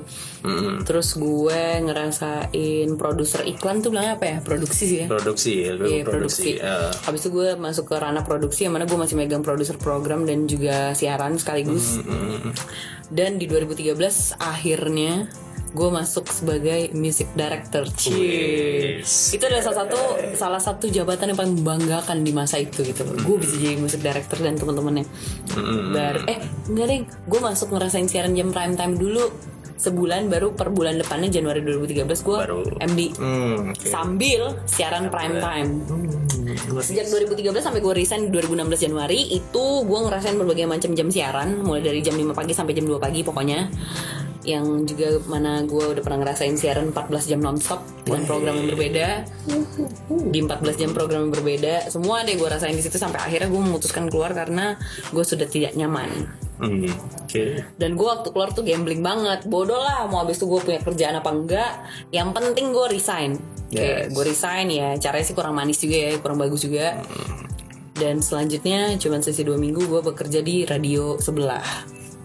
Terus 0.84 1.08
gue 1.16 1.62
ngerasain 1.82 2.88
produser 2.94 3.42
iklan 3.44 3.82
tuh 3.82 3.90
bilangnya 3.90 4.16
apa 4.16 4.26
ya? 4.26 4.36
Produksi 4.40 4.82
sih 4.86 4.98
ya. 5.02 5.06
Produksi, 5.10 5.52
lu 5.72 5.84
Iya 5.88 6.02
produksi. 6.04 6.60
Eh, 6.60 6.92
Habis 7.04 7.20
itu 7.26 7.30
gue 7.34 7.48
masuk 7.58 7.90
ke 7.90 7.96
ranah 7.98 8.22
produksi 8.22 8.68
yang 8.68 8.76
mana 8.78 8.86
gue 8.86 8.98
masih 8.98 9.16
megang 9.18 9.42
produser 9.42 9.76
program 9.76 10.24
dan 10.24 10.46
juga 10.46 10.94
siaran 10.94 11.36
sekaligus. 11.40 11.98
Dan 13.06 13.38
di 13.38 13.46
2013 13.46 14.34
akhirnya 14.38 15.30
gue 15.76 15.88
masuk 15.92 16.24
sebagai 16.32 16.88
music 16.96 17.28
director. 17.36 17.84
Cie. 17.92 19.04
Wis. 19.04 19.36
Itu 19.36 19.44
adalah 19.44 19.60
salah 19.60 19.78
satu 19.84 19.98
salah 20.32 20.62
satu 20.62 20.84
jabatan 20.88 21.36
yang 21.36 21.38
paling 21.38 21.54
membanggakan 21.60 22.24
di 22.24 22.32
masa 22.32 22.56
itu 22.56 22.80
gitu. 22.80 23.04
Gue 23.04 23.36
bisa 23.36 23.60
jadi 23.60 23.76
music 23.76 24.00
director 24.00 24.40
dan 24.40 24.56
teman-temannya. 24.56 25.04
Baru 25.92 26.24
eh 26.24 26.40
enggak 26.72 26.86
deh, 26.88 27.00
gue 27.04 27.40
masuk 27.44 27.76
ngerasain 27.76 28.08
siaran 28.08 28.32
jam 28.32 28.48
prime 28.56 28.72
time 28.72 28.96
dulu 28.96 29.28
sebulan 29.76 30.32
baru 30.32 30.56
per 30.56 30.72
bulan 30.72 30.96
depannya 30.96 31.28
Januari 31.28 31.60
2013 31.60 32.08
gue 32.08 32.38
Baru. 32.40 32.64
MD 32.80 33.00
Hmm, 33.16 33.76
oke. 33.76 33.86
sambil 33.86 34.56
siaran 34.64 35.12
prime 35.12 35.36
time. 35.38 35.70
Sejak 36.80 37.12
2013 37.12 37.60
sampai 37.60 37.80
gue 37.84 37.92
resign 37.92 38.28
di 38.28 38.30
2016 38.32 38.88
Januari 38.88 39.20
itu 39.36 39.64
gue 39.84 39.98
ngerasain 40.08 40.36
berbagai 40.40 40.64
macam 40.64 40.90
jam 40.96 41.08
siaran 41.12 41.60
mulai 41.60 41.84
dari 41.84 42.00
jam 42.00 42.16
5 42.16 42.32
pagi 42.32 42.52
sampai 42.56 42.72
jam 42.72 42.88
2 42.88 42.96
pagi 42.96 43.20
pokoknya. 43.20 43.68
Yang 44.46 44.94
juga 44.94 45.08
mana 45.26 45.66
gue 45.66 45.84
udah 45.90 46.02
pernah 46.06 46.22
ngerasain 46.22 46.54
siaran 46.54 46.94
14 46.94 47.30
jam 47.34 47.42
nonstop 47.42 47.82
dengan 48.06 48.22
program 48.30 48.54
yang 48.62 48.68
berbeda. 48.70 49.08
Di 50.30 50.38
14 50.38 50.80
jam 50.80 50.90
program 50.94 51.28
yang 51.28 51.34
berbeda 51.34 51.90
semua 51.90 52.22
deh 52.22 52.38
gue 52.38 52.48
rasain 52.48 52.72
di 52.72 52.80
situ 52.80 52.96
sampai 52.96 53.18
akhirnya 53.20 53.50
gue 53.50 53.60
memutuskan 53.60 54.06
keluar 54.06 54.32
karena 54.32 54.78
gue 55.10 55.24
sudah 55.26 55.50
tidak 55.50 55.74
nyaman 55.74 56.45
Hmm, 56.56 56.88
oke. 56.88 57.44
dan 57.76 57.90
gue 57.92 58.06
waktu 58.06 58.28
keluar 58.32 58.48
tuh 58.50 58.64
gambling 58.64 59.04
banget. 59.04 59.44
Bodoh 59.44 59.76
lah 59.76 60.08
mau 60.08 60.24
habis 60.24 60.40
itu 60.40 60.48
gue 60.48 60.60
punya 60.60 60.80
kerjaan 60.80 61.16
apa 61.16 61.28
enggak. 61.28 61.72
Yang 62.08 62.28
penting 62.32 62.66
gue 62.72 62.86
resign. 62.88 63.30
Oke, 63.66 63.76
Yes. 63.76 64.08
gue 64.08 64.24
resign 64.24 64.66
ya. 64.70 64.96
Caranya 64.96 65.24
sih 65.24 65.34
kurang 65.34 65.52
manis 65.52 65.76
juga 65.76 65.96
ya 65.98 66.10
kurang 66.16 66.38
bagus 66.38 66.64
juga. 66.64 66.96
Dan 67.92 68.20
selanjutnya 68.20 68.96
cuman 68.96 69.20
sesi 69.20 69.40
dua 69.40 69.56
minggu 69.56 69.84
gue 69.84 70.00
bekerja 70.02 70.40
di 70.40 70.64
radio 70.64 71.16
sebelah. 71.16 71.64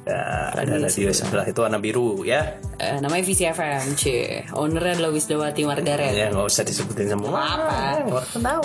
Ya, 0.02 0.50
ada 0.50 0.82
radio 0.82 1.13
sebelah. 1.13 1.46
itu 1.46 1.60
warna 1.62 1.78
biru 1.78 2.26
ya. 2.26 2.58
Eh, 2.76 2.98
namanya 2.98 3.22
VCFM 3.22 3.94
c 3.94 4.04
ownernya 4.52 4.98
adalah 4.98 5.12
Wisdawati 5.13 5.62
Margaret. 5.62 6.12
Ya 6.12 6.34
nggak 6.34 6.50
usah 6.50 6.65
disebutin 6.65 7.13
sama 7.13 7.30
apa 7.30 8.02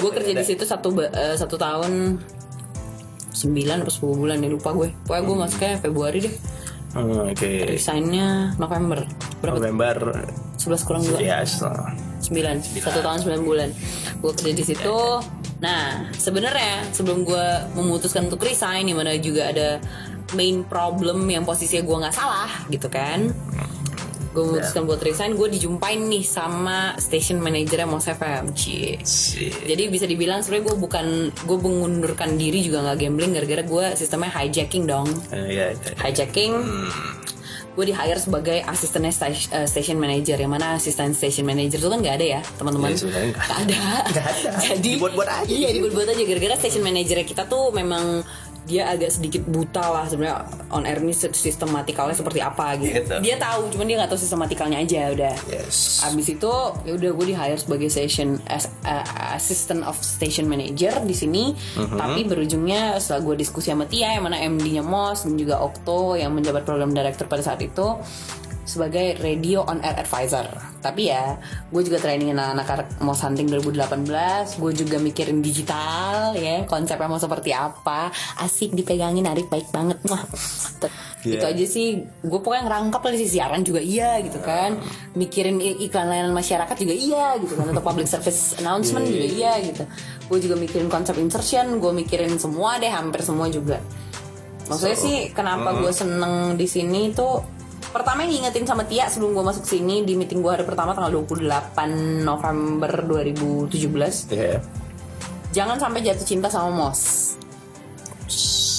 gue 0.01 0.11
kerja 0.17 0.33
di 0.33 0.45
situ 0.47 0.65
satu 0.65 0.97
eh, 0.97 1.37
satu 1.37 1.61
tahun 1.61 2.17
sembilan 3.37 3.85
atau 3.85 3.93
10 4.09 4.21
bulan 4.25 4.37
ya 4.41 4.49
lupa 4.49 4.73
gue. 4.73 4.89
Pokoknya 5.05 5.23
gue 5.29 5.37
masuknya 5.37 5.73
Februari 5.85 6.19
deh. 6.25 6.35
Hmm, 6.97 7.29
Oke. 7.29 7.77
resignnya 7.77 8.57
November. 8.57 9.05
Berapa? 9.45 9.61
November. 9.61 9.97
11 10.57 10.89
kurang 10.89 11.05
2 11.05 11.21
ya 11.21 11.45
so. 11.45 11.69
9 12.25 12.81
satu 12.81 13.05
tahun 13.05 13.21
9 13.21 13.45
bulan. 13.45 13.69
Gue 14.25 14.33
kerja 14.33 14.53
di 14.57 14.65
situ. 14.65 14.99
Nah 15.61 16.09
sebenarnya 16.17 16.89
sebelum 16.97 17.29
gue 17.29 17.47
memutuskan 17.77 18.33
untuk 18.33 18.41
resign 18.41 18.89
yang 18.89 18.97
mana 18.97 19.13
juga 19.21 19.53
ada 19.53 19.77
main 20.35 20.67
problem 20.67 21.23
yang 21.31 21.47
posisinya 21.47 21.87
gue 21.87 21.97
nggak 22.03 22.17
salah 22.17 22.51
gitu 22.67 22.91
kan 22.91 23.31
gue 24.37 24.45
memutuskan 24.45 24.85
buat 24.85 25.01
resign 25.01 25.33
gue 25.33 25.49
dijumpain 25.49 25.97
nih 25.97 26.21
sama 26.21 26.93
station 27.01 27.41
manajernya 27.41 27.89
Mos 27.89 28.05
FM 28.05 28.53
Cie. 28.53 29.01
jadi 29.65 29.89
bisa 29.89 30.05
dibilang 30.05 30.45
sebenarnya 30.45 30.65
gue 30.69 30.77
bukan 30.77 31.07
gue 31.33 31.59
mengundurkan 31.59 32.37
diri 32.37 32.61
juga 32.61 32.85
nggak 32.85 32.97
gambling 33.01 33.33
gara-gara 33.33 33.65
gue 33.65 33.85
sistemnya 33.97 34.29
hijacking 34.29 34.85
dong. 34.85 35.09
Eh, 35.33 35.57
ya, 35.57 35.65
itu. 35.73 35.89
hijacking. 35.97 36.53
Gue 37.77 37.85
di 37.85 37.93
hire 37.93 38.17
sebagai 38.17 38.65
asistennya 38.65 39.13
eh, 39.13 39.69
station 39.69 40.01
manager 40.01 40.41
yang 40.41 40.49
mana 40.49 40.81
asisten 40.81 41.13
station 41.13 41.45
manager 41.45 41.77
itu 41.77 41.89
kan 41.93 42.01
nggak 42.01 42.17
ada 42.17 42.27
ya 42.37 42.41
teman-teman? 42.57 42.89
Iya, 42.93 43.05
nggak 43.37 43.45
ada. 43.53 43.77
Nggak 44.09 44.27
ada. 44.33 44.51
jadi 44.65 44.91
Dibuat-buat 44.97 45.29
aja. 45.29 45.49
iya 45.49 45.69
dibuat-buat 45.77 46.09
aja. 46.09 46.23
Gara-gara 46.25 46.55
station 46.57 46.81
manager 46.81 47.21
kita 47.25 47.45
tuh 47.45 47.73
memang 47.77 48.25
dia 48.67 48.91
agak 48.91 49.15
sedikit 49.15 49.47
buta 49.47 49.81
lah 49.81 50.05
sebenarnya 50.11 50.43
on 50.75 50.83
air 50.83 50.99
ini 50.99 51.15
sistematikalnya 51.15 52.19
seperti 52.19 52.43
apa 52.43 52.75
gitu. 52.83 52.99
Gitu. 52.99 53.15
Dia 53.23 53.39
tahu, 53.39 53.71
cuman 53.71 53.87
dia 53.87 53.97
nggak 54.03 54.11
tahu 54.11 54.21
sistematikalnya 54.21 54.83
aja 54.83 55.15
udah. 55.15 55.35
Yes. 55.47 56.03
Abis 56.03 56.27
itu 56.35 56.53
ya 56.83 56.93
udah 56.99 57.11
gue 57.15 57.27
di 57.31 57.35
hire 57.39 57.59
sebagai 57.63 57.87
station 57.87 58.43
as, 58.51 58.67
uh, 58.83 59.07
assistant 59.39 59.87
of 59.87 59.95
station 60.03 60.51
manager 60.51 60.99
di 61.07 61.15
sini. 61.15 61.55
Tapi 61.79 62.27
berujungnya 62.27 62.99
setelah 62.99 63.23
gue 63.33 63.47
diskusi 63.47 63.71
sama 63.71 63.87
Tia 63.87 64.19
yang 64.19 64.27
mana 64.27 64.43
MD-nya 64.43 64.83
Mos 64.83 65.23
dan 65.23 65.39
juga 65.39 65.63
Okto 65.63 66.19
yang 66.19 66.35
menjabat 66.35 66.67
program 66.67 66.91
director 66.91 67.31
pada 67.31 67.47
saat 67.47 67.63
itu 67.63 67.87
sebagai 68.67 69.17
radio 69.23 69.63
on 69.63 69.79
air 69.81 69.95
advisor. 69.97 70.45
Tapi 70.83 71.09
ya, 71.09 71.39
gue 71.71 71.83
juga 71.87 72.03
training 72.03 72.35
anak-anak 72.35 72.99
Mos 73.01 73.23
Hunting 73.23 73.47
2018. 73.49 74.59
Gue 74.59 74.73
juga 74.75 74.99
mikirin 74.99 75.39
digital 75.41 76.35
ya, 76.35 76.67
konsepnya 76.67 77.07
mau 77.07 77.23
seperti 77.23 77.55
apa. 77.55 78.11
Asik 78.43 78.75
dipegangin, 78.75 79.25
Arif 79.25 79.47
baik 79.47 79.71
banget. 79.71 80.03
Wah, 80.11 80.27
T- 80.83 81.15
Iya. 81.27 81.43
itu 81.43 81.47
aja 81.47 81.65
sih. 81.67 81.89
Gue 82.23 82.39
pokoknya 82.39 82.71
ngerangkap 82.71 83.03
lah 83.03 83.11
di 83.11 83.27
siaran 83.27 83.67
juga 83.67 83.83
iya 83.83 84.23
gitu 84.23 84.39
kan. 84.39 84.79
Mikirin 85.19 85.59
iklan 85.59 86.07
layanan 86.07 86.31
masyarakat 86.31 86.77
juga 86.79 86.95
iya 86.95 87.35
gitu 87.43 87.59
kan. 87.59 87.67
Atau 87.75 87.83
public 87.83 88.07
service 88.07 88.55
announcement 88.63 89.03
juga 89.03 89.27
iya 89.27 89.59
gitu. 89.59 89.83
Gue 90.31 90.39
juga 90.39 90.55
mikirin 90.55 90.87
konsep 90.87 91.19
insertion. 91.19 91.83
Gue 91.83 91.91
mikirin 91.91 92.31
semua 92.39 92.79
deh, 92.79 92.87
hampir 92.87 93.27
semua 93.27 93.51
juga. 93.51 93.83
Maksudnya 94.71 94.99
sih 94.99 95.17
kenapa 95.35 95.75
gue 95.79 95.91
seneng 95.91 96.55
di 96.55 96.67
sini 96.71 97.11
tuh 97.11 97.43
pertama 97.97 98.23
yang 98.23 98.45
ngingetin 98.45 98.65
sama 98.65 98.85
Tia 98.85 99.09
sebelum 99.09 99.33
gue 99.33 99.45
masuk 99.47 99.65
sini 99.65 100.05
di 100.05 100.13
meeting 100.15 100.39
gue 100.39 100.53
hari 100.53 100.63
pertama 100.63 100.93
tanggal 100.93 101.25
28 101.25 101.73
November 102.23 102.93
2017 103.03 103.73
Iya. 104.31 104.61
jangan 105.51 105.81
sampai 105.81 106.05
jatuh 106.05 106.23
cinta 106.23 106.47
sama 106.47 106.69
Mos 106.69 107.33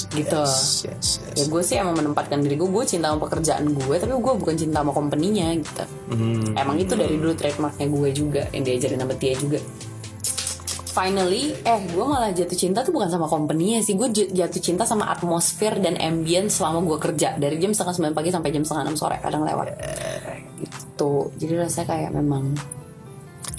gitu 0.08 0.40
Yes, 0.40 0.88
yes, 0.88 1.08
yes. 1.20 1.36
ya 1.36 1.46
gue 1.46 1.62
sih 1.62 1.76
emang 1.76 1.94
menempatkan 1.94 2.40
diri 2.40 2.56
gue 2.56 2.66
gue 2.66 2.84
cinta 2.86 3.12
sama 3.12 3.28
pekerjaan 3.28 3.68
gue 3.68 3.96
tapi 3.98 4.14
gue 4.14 4.34
bukan 4.38 4.56
cinta 4.56 4.80
sama 4.80 4.92
company-nya 4.92 5.58
gitu 5.58 5.84
Hmm. 6.08 6.56
emang 6.56 6.80
itu 6.80 6.96
dari 6.96 7.20
dulu 7.20 7.36
trademarknya 7.36 7.84
gue 7.86 8.10
juga 8.16 8.42
yang 8.50 8.64
diajarin 8.64 8.96
sama 8.98 9.14
Tia 9.14 9.36
juga 9.36 9.60
finally 10.98 11.54
eh 11.54 11.78
gue 11.86 12.02
malah 12.02 12.34
jatuh 12.34 12.58
cinta 12.58 12.82
tuh 12.82 12.90
bukan 12.90 13.06
sama 13.06 13.30
company-nya 13.30 13.80
sih 13.80 13.94
gue 13.94 14.10
jatuh 14.10 14.58
cinta 14.58 14.82
sama 14.82 15.06
atmosfer 15.08 15.78
dan 15.78 15.94
ambience 15.96 16.58
selama 16.58 16.82
gue 16.82 16.98
kerja 16.98 17.38
dari 17.38 17.62
jam 17.62 17.70
setengah 17.70 17.94
sembilan 17.94 18.14
pagi 18.14 18.34
sampai 18.34 18.50
jam 18.50 18.66
setengah 18.66 18.84
enam 18.84 18.98
sore 18.98 19.22
kadang 19.22 19.46
lewat 19.46 19.78
gitu 20.58 21.30
jadi 21.38 21.54
rasanya 21.62 21.86
kayak 21.86 22.12
memang 22.12 22.58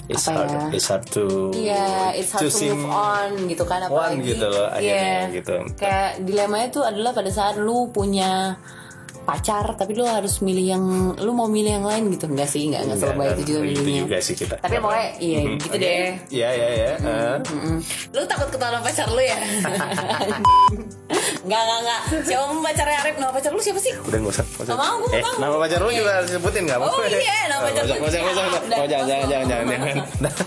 It's 0.09 0.25
apa 0.25 0.41
hard, 0.41 0.49
ya? 0.49 0.65
it's 0.73 0.87
hard 0.89 1.05
to 1.13 1.53
Iya, 1.53 2.17
it's 2.17 2.33
hard 2.33 2.49
to 2.49 2.65
move 2.65 2.89
on 2.89 3.29
gitu 3.45 3.61
kan 3.61 3.85
one 3.85 4.17
apalagi. 4.17 4.33
gitu 4.33 4.45
loh, 4.49 4.65
akhirnya 4.65 5.29
Iya. 5.29 5.37
gitu. 5.37 5.55
Kayak 5.77 6.09
dilemanya 6.25 6.65
itu 6.65 6.81
adalah 6.81 7.11
pada 7.13 7.29
saat 7.29 7.61
lu 7.61 7.93
punya 7.93 8.57
pacar 9.21 9.73
tapi 9.73 9.93
lu 9.93 10.03
harus 10.03 10.39
milih 10.39 10.65
yang 10.67 10.83
lu 11.15 11.31
mau 11.31 11.45
milih 11.45 11.71
yang 11.73 11.85
lain 11.85 12.09
gitu 12.09 12.25
enggak 12.25 12.45
sih 12.45 12.65
enggak 12.65 12.81
enggak 12.83 12.97
Enggak, 12.97 13.09
selebay 13.09 13.27
itu 13.29 13.41
juga 13.45 13.59
itu 13.59 13.67
milihnya 13.77 14.01
juga 14.01 14.17
sih 14.19 14.35
kita. 14.35 14.55
tapi 14.57 14.75
pokoknya 14.77 15.07
iya 15.19 15.39
Mhm, 15.39 15.53
gitu 15.55 15.67
oke. 15.69 15.77
deh 15.79 16.05
Iya, 16.29 16.49
iya, 16.51 16.67
iya. 16.69 16.91
eh. 16.95 17.37
Mm-mm. 17.43 17.77
lu 18.09 18.21
takut 18.25 18.47
ketahuan 18.49 18.81
pacar 18.81 19.07
lu 19.07 19.21
ya 19.21 19.37
enggak 21.39 21.59
enggak 21.59 21.79
enggak 21.79 21.99
siapa 22.21 22.43
mau 22.47 22.61
pacarnya 22.61 22.97
Arif 22.99 23.15
nama 23.17 23.31
pacar 23.31 23.51
lu 23.51 23.59
siapa 23.59 23.79
sih 23.79 23.93
Udah 23.99 24.17
nggak 24.19 24.33
usah. 24.33 24.45
nggak 24.45 24.59
usah. 24.59 24.69
Nggak 24.69 24.79
mau, 24.81 24.95
gue 24.99 25.09
eh, 25.09 25.21
mau. 25.21 25.35
nama 25.39 25.55
pacar 25.57 25.79
lu 25.79 25.91
juga 25.91 26.11
harus 26.13 26.29
sebutin 26.29 26.61
nggak? 26.63 26.77
Oh 26.79 27.03
iya, 27.05 27.37
nama 27.47 27.61
pacar 27.63 27.81
Nggak 27.81 27.97
gue. 27.97 28.07
usah, 28.07 28.19
nggak 28.19 28.33
usah, 28.33 28.45
jangan, 28.69 29.05
jangan, 29.07 29.25
jangan, 29.27 29.45
jangan, 29.65 29.95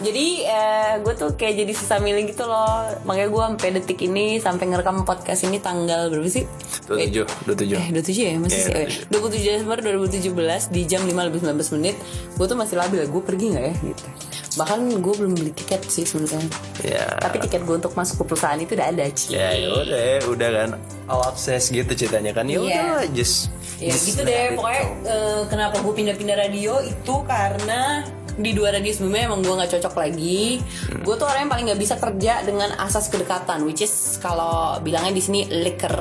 jadi 0.00 0.26
eh, 0.44 0.92
gue 0.98 1.14
tuh 1.14 1.30
kayak 1.32 1.54
jadi 1.56 1.72
susah 1.74 1.98
milih 1.98 2.24
gitu 2.26 2.44
loh 2.44 2.74
makanya 3.02 3.28
gue 3.28 3.42
sampai 3.48 3.68
detik 3.74 4.00
ini 4.00 4.26
sampai 4.38 4.64
ngerekam 4.66 5.02
podcast 5.02 5.42
ini 5.42 5.58
tanggal 5.58 6.08
berapa 6.08 6.28
sih 6.28 6.44
27, 6.86 7.46
27. 7.48 7.74
Eh 7.74 7.90
27 7.90 8.12
ya 8.22 8.36
masih 8.38 8.61
Iya, 8.62 8.66
sih 8.66 8.74
oh, 8.74 8.86
iya. 8.86 9.58
27 9.58 9.58
Desember 9.58 9.78
2017 9.82 10.70
di 10.70 10.82
jam 10.86 11.02
5 11.02 11.10
lebih 11.10 11.38
19 11.42 11.74
menit 11.76 11.96
gue 12.32 12.46
tuh 12.46 12.54
masih 12.54 12.76
labil 12.78 13.02
gue 13.02 13.22
pergi 13.22 13.46
nggak 13.50 13.64
ya 13.64 13.74
gitu 13.82 14.06
bahkan 14.52 14.78
gue 14.84 15.14
belum 15.16 15.32
beli 15.32 15.52
tiket 15.52 15.80
sih 15.86 16.04
sebenarnya 16.04 16.44
Ya. 16.82 17.06
tapi 17.16 17.40
tiket 17.40 17.62
gue 17.62 17.72
untuk 17.74 17.92
masuk 17.92 18.20
ke 18.20 18.24
perusahaan 18.28 18.56
itu 18.56 18.74
udah 18.74 18.88
ada 18.88 19.04
Ci. 19.08 19.32
Ya 19.32 19.48
udah, 19.56 20.28
udah 20.28 20.48
kan 20.52 20.70
all 21.06 21.22
access 21.24 21.70
gitu 21.70 21.88
ceritanya 21.88 22.32
kan. 22.32 22.44
Ya 22.44 22.58
Iya. 22.58 22.60
udah, 22.60 23.08
just 23.12 23.48
Ya 23.78 23.90
just 23.90 24.12
gitu 24.12 24.22
deh, 24.22 24.52
pokoknya 24.52 24.82
eh, 25.04 25.42
kenapa 25.48 25.80
gue 25.80 25.92
pindah-pindah 25.92 26.36
radio 26.36 26.78
itu 26.80 27.14
karena 27.24 28.04
di 28.32 28.50
dua 28.52 28.72
radio 28.72 28.88
sebelumnya 28.88 29.26
emang 29.26 29.40
gue 29.40 29.54
nggak 29.54 29.72
cocok 29.72 29.94
lagi. 29.94 30.60
Gue 31.00 31.14
tuh 31.14 31.24
orang 31.24 31.40
yang 31.42 31.52
paling 31.52 31.66
nggak 31.68 31.80
bisa 31.80 31.94
kerja 31.96 32.42
dengan 32.42 32.70
asas 32.76 33.08
kedekatan, 33.08 33.62
which 33.62 33.80
is 33.80 33.92
kalau 34.18 34.76
bilangnya 34.78 35.12
di 35.12 35.22
sini 35.22 35.40
liker 35.48 35.96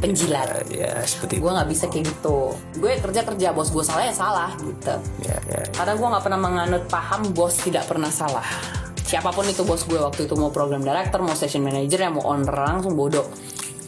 penjilat. 0.00 0.64
ya 0.72 1.04
seperti 1.04 1.38
itu. 1.38 1.42
Gue 1.44 1.52
nggak 1.54 1.68
bisa 1.68 1.84
kayak 1.86 2.04
gitu. 2.08 2.38
Gue 2.80 2.92
kerja 2.98 3.20
kerja 3.22 3.48
bos 3.52 3.68
gue 3.70 3.84
salah 3.84 4.04
ya 4.08 4.14
salah 4.14 4.50
gitu. 4.58 4.94
Ya, 5.22 5.36
ya. 5.46 5.62
Karena 5.70 5.92
gue 5.94 6.08
nggak 6.10 6.24
pernah 6.24 6.40
menganut 6.40 6.84
paham 6.88 7.30
bos 7.30 7.54
tidak 7.60 7.84
pernah 7.86 8.08
salah. 8.08 8.44
Siapa 9.04 9.30
pun 9.30 9.42
itu 9.44 9.66
bos 9.66 9.82
gue 9.84 9.98
waktu 9.98 10.26
itu 10.26 10.34
mau 10.34 10.48
program 10.48 10.80
director, 10.80 11.18
mau 11.20 11.34
station 11.34 11.62
manager, 11.62 11.98
yang 11.98 12.14
mau 12.14 12.24
owner 12.30 12.54
langsung 12.54 12.94
bodoh. 12.94 13.26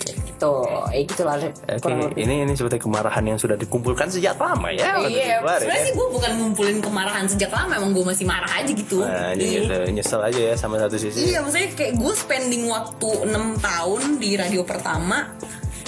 Gitu, 0.03 0.51
ya 0.91 0.99
gitu 1.07 1.23
lah. 1.23 1.39
Lebih. 1.39 2.19
ini 2.19 2.43
ini 2.43 2.53
seperti 2.59 2.83
kemarahan 2.83 3.23
yang 3.23 3.39
sudah 3.39 3.55
dikumpulkan 3.55 4.11
sejak 4.11 4.35
lama 4.35 4.75
ya. 4.75 4.99
waktu 4.99 5.15
Iya, 5.15 5.39
sebenarnya 5.39 5.79
ya. 5.79 5.87
sih 5.87 5.93
gue 5.95 6.07
bukan 6.11 6.31
ngumpulin 6.43 6.79
kemarahan 6.83 7.25
sejak 7.31 7.55
lama, 7.55 7.79
emang 7.79 7.95
gue 7.95 8.03
masih 8.03 8.27
marah 8.27 8.51
aja 8.51 8.73
gitu. 8.75 9.07
Nah, 9.07 9.31
jadi 9.39 9.47
Iya. 9.47 9.61
gitu, 9.63 9.75
nyesel 9.95 10.19
aja 10.27 10.41
ya 10.51 10.55
sama 10.59 10.83
satu 10.83 10.99
sisi. 10.99 11.31
Iya, 11.31 11.47
maksudnya 11.47 11.71
kayak 11.79 11.95
gue 11.95 12.13
spending 12.19 12.65
waktu 12.67 13.11
6 13.23 13.63
tahun 13.63 14.01
di 14.19 14.31
radio 14.35 14.63
pertama, 14.67 15.31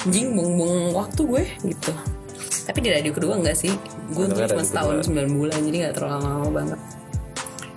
anjing 0.04 0.36
buang-buang 0.36 0.92
waktu 0.92 1.22
gue 1.24 1.44
gitu. 1.64 1.92
Tapi 2.68 2.78
di 2.84 2.90
radio 2.92 3.12
kedua 3.12 3.40
enggak 3.40 3.56
sih, 3.56 3.72
gue 4.12 4.24
tuh 4.28 4.36
cuma 4.36 4.64
setahun 4.64 5.04
kedua. 5.04 5.24
9 5.24 5.36
bulan, 5.40 5.58
jadi 5.64 5.76
gak 5.88 5.94
terlalu 5.96 6.20
lama 6.28 6.48
banget. 6.52 6.80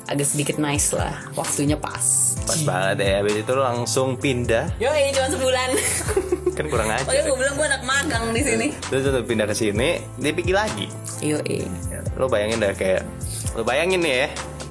Agak 0.08 0.28
sedikit 0.28 0.56
nice 0.60 0.96
lah, 0.96 1.16
waktunya 1.36 1.76
pas. 1.76 2.36
Pas 2.48 2.60
banget 2.64 3.04
ya, 3.04 3.14
habis 3.20 3.36
itu 3.44 3.54
langsung 3.56 4.16
pindah. 4.16 4.72
Yo, 4.80 4.92
ini 4.92 5.12
cuma 5.12 5.28
sebulan. 5.32 5.70
Kan 6.58 6.66
kurang 6.72 6.88
aja. 6.92 7.04
Makanya 7.04 7.24
gue 7.28 7.38
bilang 7.40 7.56
gue 7.56 7.68
anak 7.68 7.84
magang 7.84 8.24
di 8.32 8.42
sini. 8.44 8.68
Terus 8.88 9.04
lo 9.12 9.24
pindah 9.24 9.48
ke 9.48 9.56
sini, 9.56 9.90
dia 10.20 10.32
pikir 10.32 10.56
lagi. 10.56 10.88
Yo. 11.24 11.40
Lo 12.20 12.28
bayangin 12.28 12.60
dah 12.60 12.72
kayak 12.76 13.04
lo 13.56 13.64
bayangin 13.68 14.04
nih 14.04 14.14
ya, 14.24 14.28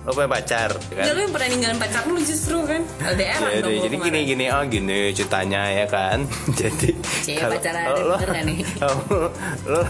lo 0.06 0.14
punya 0.14 0.30
pacar 0.30 0.70
kan? 0.70 1.02
Ya 1.02 1.10
lu 1.10 1.20
yang 1.20 1.34
pernah 1.34 1.48
ninggalin 1.48 1.76
pacar 1.76 2.02
lu 2.04 2.14
justru 2.16 2.62
kan 2.62 2.78
LDR 3.02 3.26
Ya, 3.42 3.58
dong 3.58 3.66
jadi, 3.66 3.74
gua 3.74 3.82
jadi 3.82 3.96
kemarin. 3.96 4.06
gini 4.06 4.20
gini 4.24 4.44
oh 4.48 4.62
gini 4.64 4.98
ceritanya 5.10 5.62
ya 5.68 5.86
kan 5.86 6.18
jadi 6.62 6.88
Cie, 7.20 7.34
kalau- 7.36 7.52
pacaran 7.52 7.84
lo, 7.90 8.16
nggak 8.16 8.44
nih? 8.44 8.56
kalau 8.78 8.98
lo 9.66 9.80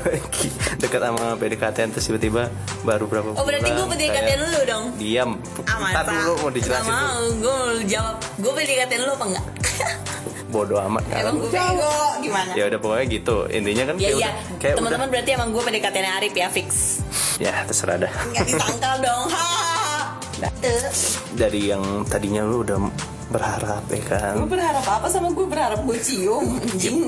dekat 0.76 1.00
sama 1.02 1.24
PDKT 1.34 1.76
terus 1.90 2.04
tiba-tiba 2.06 2.48
baru 2.80 3.04
berapa 3.04 3.28
Oh 3.30 3.44
berarti 3.44 3.68
gue 3.68 3.76
bulan, 3.78 3.92
PDKT 3.92 4.30
dulu 4.38 4.58
dong 4.64 4.84
diam 4.96 5.30
Ah, 5.62 5.92
ntar 5.92 6.02
masa? 6.02 6.12
dulu 6.14 6.32
mau 6.38 6.50
dijelasin 6.50 6.80
Gak 6.82 6.96
mau, 6.96 7.20
gue 7.36 7.56
jawab 7.86 8.16
Gue 8.38 8.52
PDKT 8.54 8.92
lu 8.98 9.12
apa 9.12 9.24
enggak? 9.26 9.44
bodoh 10.46 10.78
amat 10.80 11.02
Emang 11.10 11.20
kan 11.26 11.34
gue 11.36 11.50
bego 11.50 11.92
gimana? 12.22 12.50
ya 12.54 12.64
udah 12.66 12.78
pokoknya 12.78 13.04
gitu 13.10 13.36
intinya 13.50 13.84
kan 13.84 13.94
Ya 13.98 14.10
iya, 14.10 14.30
kayak 14.56 14.74
teman-teman 14.76 15.08
berarti 15.10 15.30
emang 15.30 15.48
gue 15.50 15.60
PDKT 15.60 15.96
nya 15.98 16.10
Arif 16.16 16.32
ya 16.32 16.48
fix 16.48 16.68
ya 17.36 17.52
terserah 17.64 18.00
dah 18.00 18.12
Nggak 18.26 18.44
disangkal 18.46 18.94
dong 18.98 19.24
ha. 19.28 19.44
Dari 21.36 21.60
yang 21.72 22.04
tadinya 22.08 22.44
lu 22.44 22.60
udah 22.64 22.78
berharap 23.32 23.84
ya 23.90 24.02
kan? 24.06 24.34
Gue 24.38 24.50
berharap 24.56 24.84
apa 24.86 25.06
sama 25.10 25.32
gue 25.32 25.46
berharap 25.48 25.80
gue 25.82 25.98
cium 25.98 26.60
anjing 26.62 26.98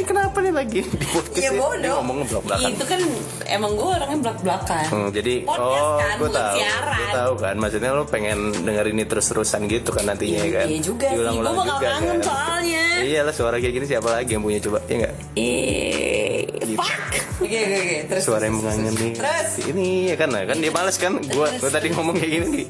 kenapa 0.00 0.36
nih 0.38 0.52
lagi? 0.52 0.80
Di 0.82 1.06
podcast 1.06 1.38
Ya 1.38 1.50
ini? 1.50 1.58
bodoh. 1.58 1.80
Dia 1.80 1.92
ngomong 1.96 2.16
belak-belakan. 2.24 2.70
Itu 2.70 2.84
kan 2.84 3.00
emang 3.46 3.70
gue 3.72 3.88
orangnya 3.88 4.18
belak-belakan. 4.20 4.84
Hmm, 4.86 5.08
jadi 5.10 5.34
Podcast 5.44 5.84
oh 5.84 5.96
kan, 5.96 6.14
gue 6.16 6.30
tahu. 6.30 6.54
siaran. 6.54 6.96
gue 6.96 7.08
tahu 7.12 7.32
kan 7.36 7.54
maksudnya 7.56 7.90
lo 7.90 8.02
pengen 8.04 8.38
denger 8.60 8.86
ini 8.88 9.02
terus-terusan 9.04 9.60
gitu 9.66 9.90
kan 9.90 10.04
nantinya 10.04 10.40
Iya, 10.40 10.52
kan? 10.52 10.66
iya 10.66 10.78
juga 10.80 11.06
gue 11.10 11.24
bakal 11.24 11.64
juga 11.64 11.86
kangen 11.88 12.08
kan. 12.12 12.20
soalnya. 12.24 12.82
Iya 12.96 13.20
lah 13.22 13.34
suara 13.34 13.56
kayak 13.56 13.74
gini 13.74 13.86
siapa 13.86 14.08
lagi 14.08 14.30
yang 14.30 14.42
punya 14.42 14.60
coba 14.60 14.78
ya 14.84 14.94
enggak 14.96 15.14
Eh, 15.34 16.46
fuck. 16.74 16.90
Oke 17.36 17.58
oke 17.60 17.76
oke. 17.76 17.96
Terus 18.08 18.22
suara 18.24 18.42
yang 18.44 18.56
mengangen 18.56 18.92
nih. 18.94 19.12
Terus? 19.14 19.50
ini 19.68 19.86
ya 20.08 20.16
kan? 20.16 20.30
Kan 20.32 20.56
dia 20.58 20.70
males 20.70 20.96
kan? 20.96 21.12
Gue 21.20 21.46
gue 21.52 21.70
tadi 21.70 21.86
ngomong 21.90 22.14
kayak 22.14 22.32
gini 22.40 22.62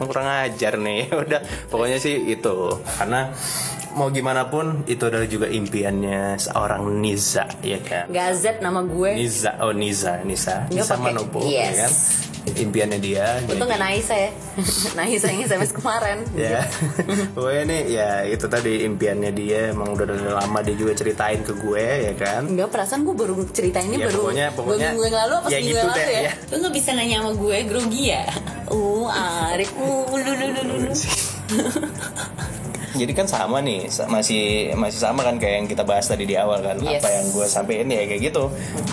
kurang 0.00 0.26
ajar 0.26 0.74
nih 0.74 1.06
udah. 1.22 1.40
Pokoknya 1.68 1.98
sih 1.98 2.16
itu. 2.24 2.56
Karena 2.96 3.30
mau 3.94 4.08
gimana 4.08 4.44
pun 4.44 4.82
itu 4.84 5.02
adalah 5.02 5.24
juga 5.24 5.46
impiannya 5.46 6.34
seorang 6.36 6.82
Niza 6.96 7.46
ya 7.60 7.78
kan 7.78 8.06
Gazet 8.08 8.58
nama 8.58 8.82
gue. 8.82 9.14
Niza 9.14 9.54
oh 9.58 9.70
Niza 9.70 10.18
Nisa 10.20 10.66
Nggak 10.66 10.74
Nisa 10.76 10.92
pakai- 10.92 11.04
Manopo 11.08 11.38
yes. 11.42 11.54
ya 11.54 11.74
kan 11.80 11.92
impiannya 12.44 12.98
dia 12.98 13.40
Untung 13.40 13.56
jadi- 13.56 13.70
gak 13.70 13.80
Naisa 13.80 14.14
ya. 14.14 14.30
Naisa 14.98 15.26
yang 15.26 15.40
SMS 15.42 15.72
kemarin. 15.72 16.18
ya 16.34 16.60
pokoknya 17.34 17.62
nih 17.64 17.82
ya 17.88 18.10
itu 18.26 18.46
tadi 18.46 18.84
impiannya 18.84 19.30
dia 19.30 19.72
emang 19.72 19.94
udah 19.94 20.04
dari 20.04 20.28
lama 20.28 20.58
dia 20.60 20.74
juga 20.74 20.92
ceritain 20.92 21.40
ke 21.40 21.56
gue 21.56 21.86
ya 22.04 22.12
kan 22.12 22.44
Enggak 22.44 22.68
perasaan 22.68 23.00
gue 23.02 23.16
baru 23.16 23.34
cerita 23.48 23.80
ini 23.80 23.96
Ya, 23.96 24.06
baru 24.06 24.20
pokoknya- 24.28 24.50
pokoknya- 24.52 24.76
dua 24.76 24.92
minggu 24.92 25.04
yang 25.06 25.16
lalu 25.18 25.34
apa 25.34 25.46
ya 25.46 25.50
seminggu 25.54 25.64
gitu 25.64 25.78
yang 25.78 25.88
lalu 25.88 25.96
deh, 25.96 26.10
ya. 26.10 26.20
ya. 26.20 26.32
Lu 26.44 26.56
gak 26.60 26.74
bisa 26.74 26.90
nanya 26.92 27.16
sama 27.16 27.30
gue 27.32 27.56
grogi 27.64 28.02
ya? 28.06 28.24
Uh, 28.66 29.06
Arif, 29.08 29.70
uh, 29.72 30.04
lu, 30.10 30.32
lu, 30.34 30.46
lu, 30.50 30.62
lu. 30.82 30.92
jadi 32.94 33.12
kan 33.12 33.26
sama 33.26 33.58
nih 33.58 33.90
masih 34.06 34.72
masih 34.78 34.98
sama 35.02 35.26
kan 35.26 35.36
kayak 35.42 35.54
yang 35.62 35.68
kita 35.68 35.82
bahas 35.82 36.06
tadi 36.06 36.24
di 36.24 36.38
awal 36.38 36.62
kan. 36.62 36.78
Yes. 36.78 37.02
apa 37.02 37.08
yang 37.10 37.26
gue 37.34 37.46
sampein 37.50 37.86
ya 37.90 38.02
kayak 38.06 38.22
gitu. 38.30 38.44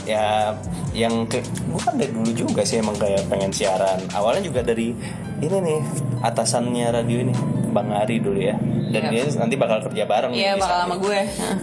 Ya 0.10 0.58
yang 0.92 1.30
ke 1.30 1.40
gue 1.46 1.82
kan 1.82 1.96
dari 1.96 2.12
dulu 2.12 2.32
juga 2.34 2.66
sih 2.66 2.82
emang 2.82 2.98
kayak 2.98 3.30
pengen 3.30 3.54
siaran. 3.54 4.02
Awalnya 4.12 4.50
juga 4.50 4.62
dari 4.66 4.92
ini 5.42 5.58
nih 5.62 5.82
atasannya 6.22 6.88
radio 6.94 7.18
ini 7.26 7.34
bang 7.72 7.90
Ari 7.90 8.20
dulu 8.20 8.40
ya 8.40 8.56
dan 8.92 9.08
Iya. 9.08 9.24
dia 9.24 9.24
nanti 9.40 9.56
bakal 9.56 9.80
kerja 9.88 10.04
bareng 10.04 10.32
Iya 10.36 10.60
bakal 10.60 10.78
sama 10.84 10.96
gue. 11.00 11.20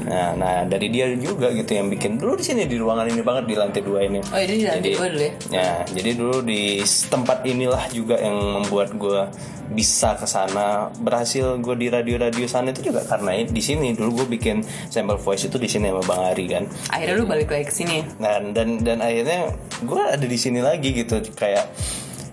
Nah, 0.08 0.28
nah 0.34 0.54
dari 0.64 0.88
dia 0.88 1.12
juga 1.14 1.52
gitu 1.52 1.76
yang 1.76 1.92
bikin 1.92 2.16
dulu 2.16 2.40
di 2.40 2.44
sini 2.44 2.64
di 2.64 2.80
ruangan 2.80 3.04
ini 3.06 3.20
banget 3.20 3.44
di 3.44 3.54
lantai 3.54 3.82
dua 3.84 4.00
ini. 4.00 4.24
Oh, 4.32 4.40
ini 4.40 4.54
di 4.56 4.66
lantai 4.66 4.92
dua 4.96 5.06
dulu 5.12 5.22
ya? 5.22 5.32
Ya, 5.52 5.70
jadi 5.92 6.10
dulu 6.16 6.36
di 6.40 6.80
tempat 7.06 7.44
inilah 7.44 7.84
juga 7.92 8.16
yang 8.16 8.32
membuat 8.32 8.96
gue 8.96 9.28
bisa 9.68 10.16
ke 10.16 10.24
sana. 10.24 10.88
Berhasil 10.96 11.60
gue 11.60 11.74
di 11.76 11.92
radio-radio 11.92 12.48
sana 12.48 12.72
itu 12.72 12.88
juga 12.88 13.04
karena 13.04 13.36
di 13.44 13.60
sini 13.60 13.92
dulu 13.92 14.24
gue 14.24 14.26
bikin 14.40 14.64
sampel 14.88 15.20
voice 15.20 15.52
itu 15.52 15.60
di 15.60 15.68
sini 15.68 15.92
sama 15.92 16.00
Bang 16.08 16.22
Ari 16.32 16.48
kan. 16.48 16.64
Akhirnya 16.88 17.14
lu 17.20 17.28
balik 17.28 17.52
lagi 17.52 17.68
ke 17.68 17.74
sini. 17.76 18.00
Dan 18.16 18.56
dan 18.56 18.80
dan 18.80 19.04
akhirnya 19.04 19.52
gue 19.84 20.00
ada 20.00 20.24
di 20.24 20.38
sini 20.40 20.64
lagi 20.64 20.96
gitu 20.96 21.20
kayak 21.36 21.68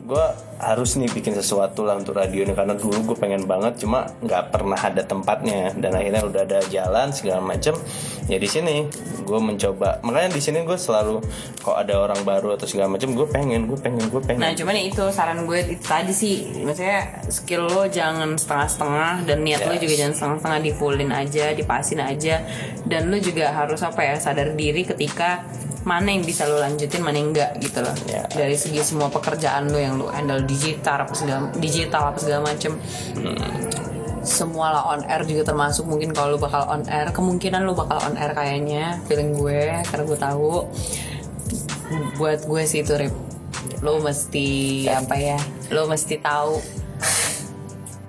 gue 0.05 0.25
harus 0.61 0.95
nih 1.01 1.09
bikin 1.11 1.33
sesuatu 1.33 1.81
lah 1.81 1.97
untuk 1.97 2.15
radio 2.15 2.45
ini 2.45 2.53
karena 2.53 2.77
dulu 2.77 3.11
gue 3.11 3.17
pengen 3.17 3.43
banget 3.49 3.81
cuma 3.81 4.05
nggak 4.21 4.53
pernah 4.53 4.77
ada 4.77 5.01
tempatnya. 5.01 5.73
Dan 5.73 5.97
akhirnya 5.97 6.21
udah 6.21 6.41
ada 6.45 6.59
jalan 6.69 7.09
segala 7.09 7.41
macem. 7.41 7.73
Ya 8.29 8.37
di 8.37 8.45
sini 8.45 8.85
gue 9.25 9.39
mencoba. 9.41 9.99
Makanya 10.05 10.29
di 10.29 10.41
sini 10.41 10.61
gue 10.61 10.77
selalu 10.77 11.25
kok 11.59 11.73
ada 11.73 11.97
orang 11.97 12.21
baru 12.21 12.53
atau 12.53 12.69
segala 12.69 12.93
macem 12.93 13.17
gue 13.17 13.25
pengen 13.25 13.65
gue 13.65 13.77
pengen 13.81 14.05
gue 14.13 14.21
pengen. 14.21 14.45
Nah 14.45 14.53
cuman 14.53 14.77
ya 14.77 14.83
itu 14.85 15.03
saran 15.09 15.49
gue 15.49 15.59
itu 15.73 15.81
tadi 15.81 16.13
sih. 16.13 16.61
Maksudnya 16.61 17.25
skill 17.33 17.65
lo 17.65 17.89
jangan 17.89 18.37
setengah-setengah 18.37 19.25
Dan 19.25 19.41
niat 19.41 19.65
lo 19.65 19.73
Yes. 19.75 19.81
juga 19.81 19.95
jangan 19.97 20.13
setengah-setengah 20.15 20.59
Di 20.61 20.71
fullin 20.77 21.11
aja, 21.11 21.45
dipasin 21.57 21.99
aja. 22.05 22.35
Dan 22.85 23.09
lo 23.09 23.17
juga 23.17 23.49
harus 23.51 23.81
apa 23.81 24.05
ya 24.05 24.15
Sadar 24.21 24.53
diri 24.53 24.85
ketika 24.85 25.41
Mana 25.85 26.09
yang 26.09 26.25
bisa 26.25 26.49
lo 26.49 26.57
lanjutin, 26.57 27.05
mana 27.05 27.21
yang 27.21 27.29
enggak 27.29 27.61
gitu 27.61 27.79
loh. 27.85 27.93
Ya. 28.09 28.25
Dari 28.25 28.57
segi 28.57 28.81
semua 28.81 29.13
pekerjaan 29.13 29.69
lo 29.69 29.77
Yang 29.77 29.95
lo 30.01 30.05
handle 30.09 30.41
digital 30.43 31.05
apa 31.05 31.13
segala, 31.13 31.53
digital 31.61 32.09
apa 32.09 32.17
segala 32.17 32.41
macem. 32.49 32.73
Semua 34.25 34.73
lah 34.73 34.83
on 34.89 35.05
air 35.05 35.21
juga 35.29 35.53
termasuk. 35.53 35.85
Mungkin 35.85 36.09
kalau 36.17 36.35
lu 36.35 36.39
bakal 36.41 36.65
on 36.65 36.81
air 36.89 37.13
kemungkinan 37.13 37.61
lu 37.61 37.77
bakal 37.77 38.01
on 38.01 38.17
air 38.17 38.33
kayaknya 38.33 38.97
feeling 39.05 39.37
gue 39.37 39.85
karena 39.85 40.03
gue 40.03 40.19
tahu. 40.19 40.65
Buat 42.17 42.49
gue 42.49 42.61
sih 42.65 42.81
itu 42.81 42.97
Rip. 42.97 43.13
Lo 43.85 44.01
mesti 44.01 44.89
apa 44.89 45.13
ya 45.13 45.37
lo 45.69 45.85
mesti 45.85 46.17
tahu 46.17 46.84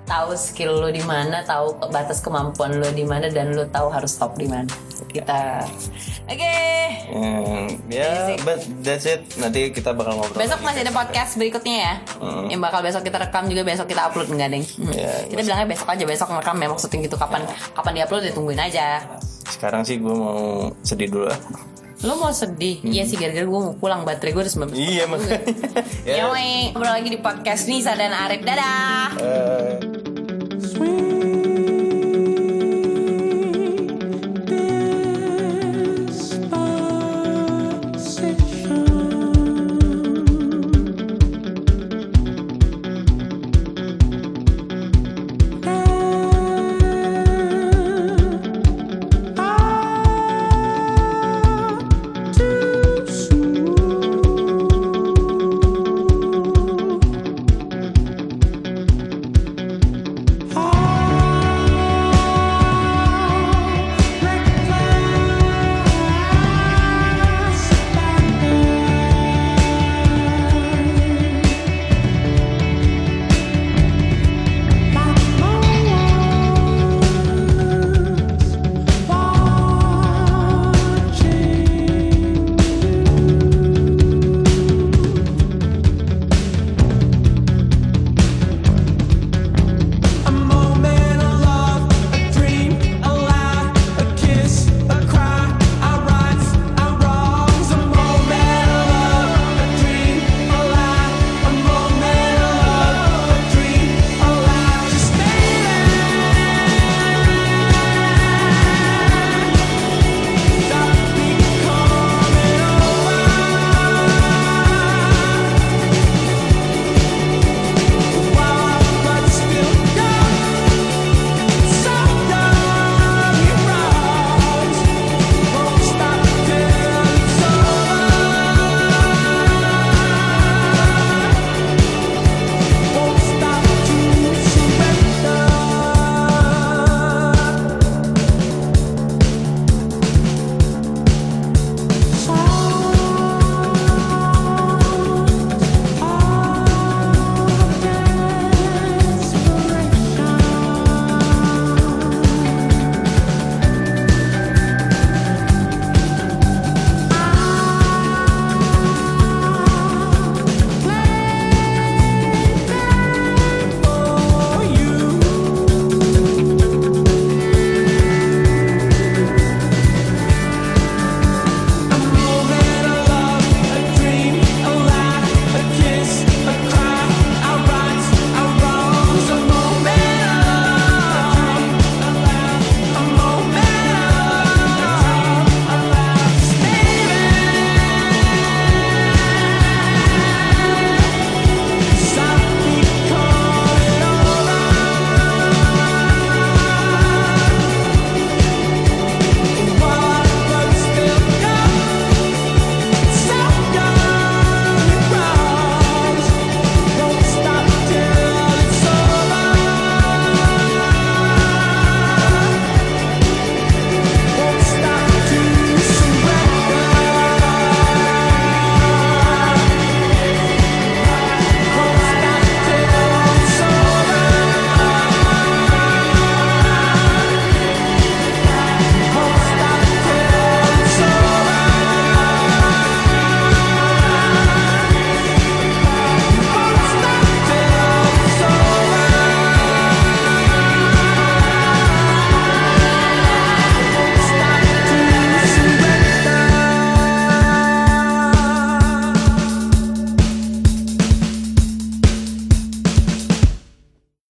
tahu 0.07 0.33
skill 0.39 0.79
lo 0.79 0.89
di 0.89 1.03
mana 1.03 1.43
tahu 1.43 1.75
batas 1.91 2.23
kemampuan 2.23 2.79
lo 2.79 2.87
di 2.95 3.03
mana 3.03 3.27
dan 3.27 3.51
lo 3.53 3.67
tahu 3.67 3.91
harus 3.91 4.15
stop 4.15 4.39
di 4.39 4.47
mana. 4.47 4.71
Kita. 5.11 5.67
Oke. 6.25 6.55
Hmm, 7.11 7.67
ya 7.91 8.33
but 8.41 8.59
that's 8.81 9.05
it. 9.05 9.21
Nanti 9.37 9.69
kita 9.75 9.91
bakal 9.91 10.17
ngobrol 10.17 10.39
besok 10.39 10.63
masih 10.63 10.87
ada 10.87 10.95
podcast 10.95 11.35
berikutnya 11.35 11.75
ya. 11.77 11.93
Yang 12.47 12.61
bakal 12.63 12.79
besok 12.81 13.01
kita 13.03 13.17
rekam 13.19 13.43
juga 13.51 13.61
besok 13.67 13.87
kita 13.91 14.07
upload 14.07 14.31
enggak 14.31 14.49
deng 14.55 14.65
Hmm. 14.77 14.93
Ya, 14.93 15.13
kita 15.31 15.41
bilangnya 15.41 15.67
besok 15.69 15.87
aja 15.89 16.03
besok 16.03 16.27
ngerekam 16.31 16.57
ya 16.59 16.67
maksudnya 16.71 16.97
gitu. 17.03 17.15
Kapan 17.19 17.41
kapan 17.75 17.91
diupload 17.99 18.23
ditungguin 18.31 18.61
aja. 18.61 19.03
Sekarang 19.47 19.83
sih 19.83 19.99
gue 19.99 20.11
mau 20.11 20.71
sedih 20.83 21.07
dulu 21.11 21.31
lah 21.31 21.39
lo 21.99 22.13
mau 22.15 22.29
sedih 22.29 22.77
iya 22.83 23.03
sih 23.03 23.15
gara-gara 23.15 23.41
gue 23.41 23.59
mau 23.59 23.73
pulang 23.73 24.01
baterai 24.01 24.31
gue 24.31 24.41
udah 24.43 24.53
19 24.69 24.77
iya 24.77 25.03
makanya 25.05 25.41
Ya, 26.05 26.23
weh. 26.27 26.69
ngobrol 26.69 26.93
lagi 26.93 27.09
di 27.09 27.17
podcast 27.17 27.65
Nisa 27.65 27.91
dan 27.93 28.13
Arif. 28.13 28.41
Dadah. 28.41 29.09
Eh, 29.17 29.75
sweet 30.57 31.06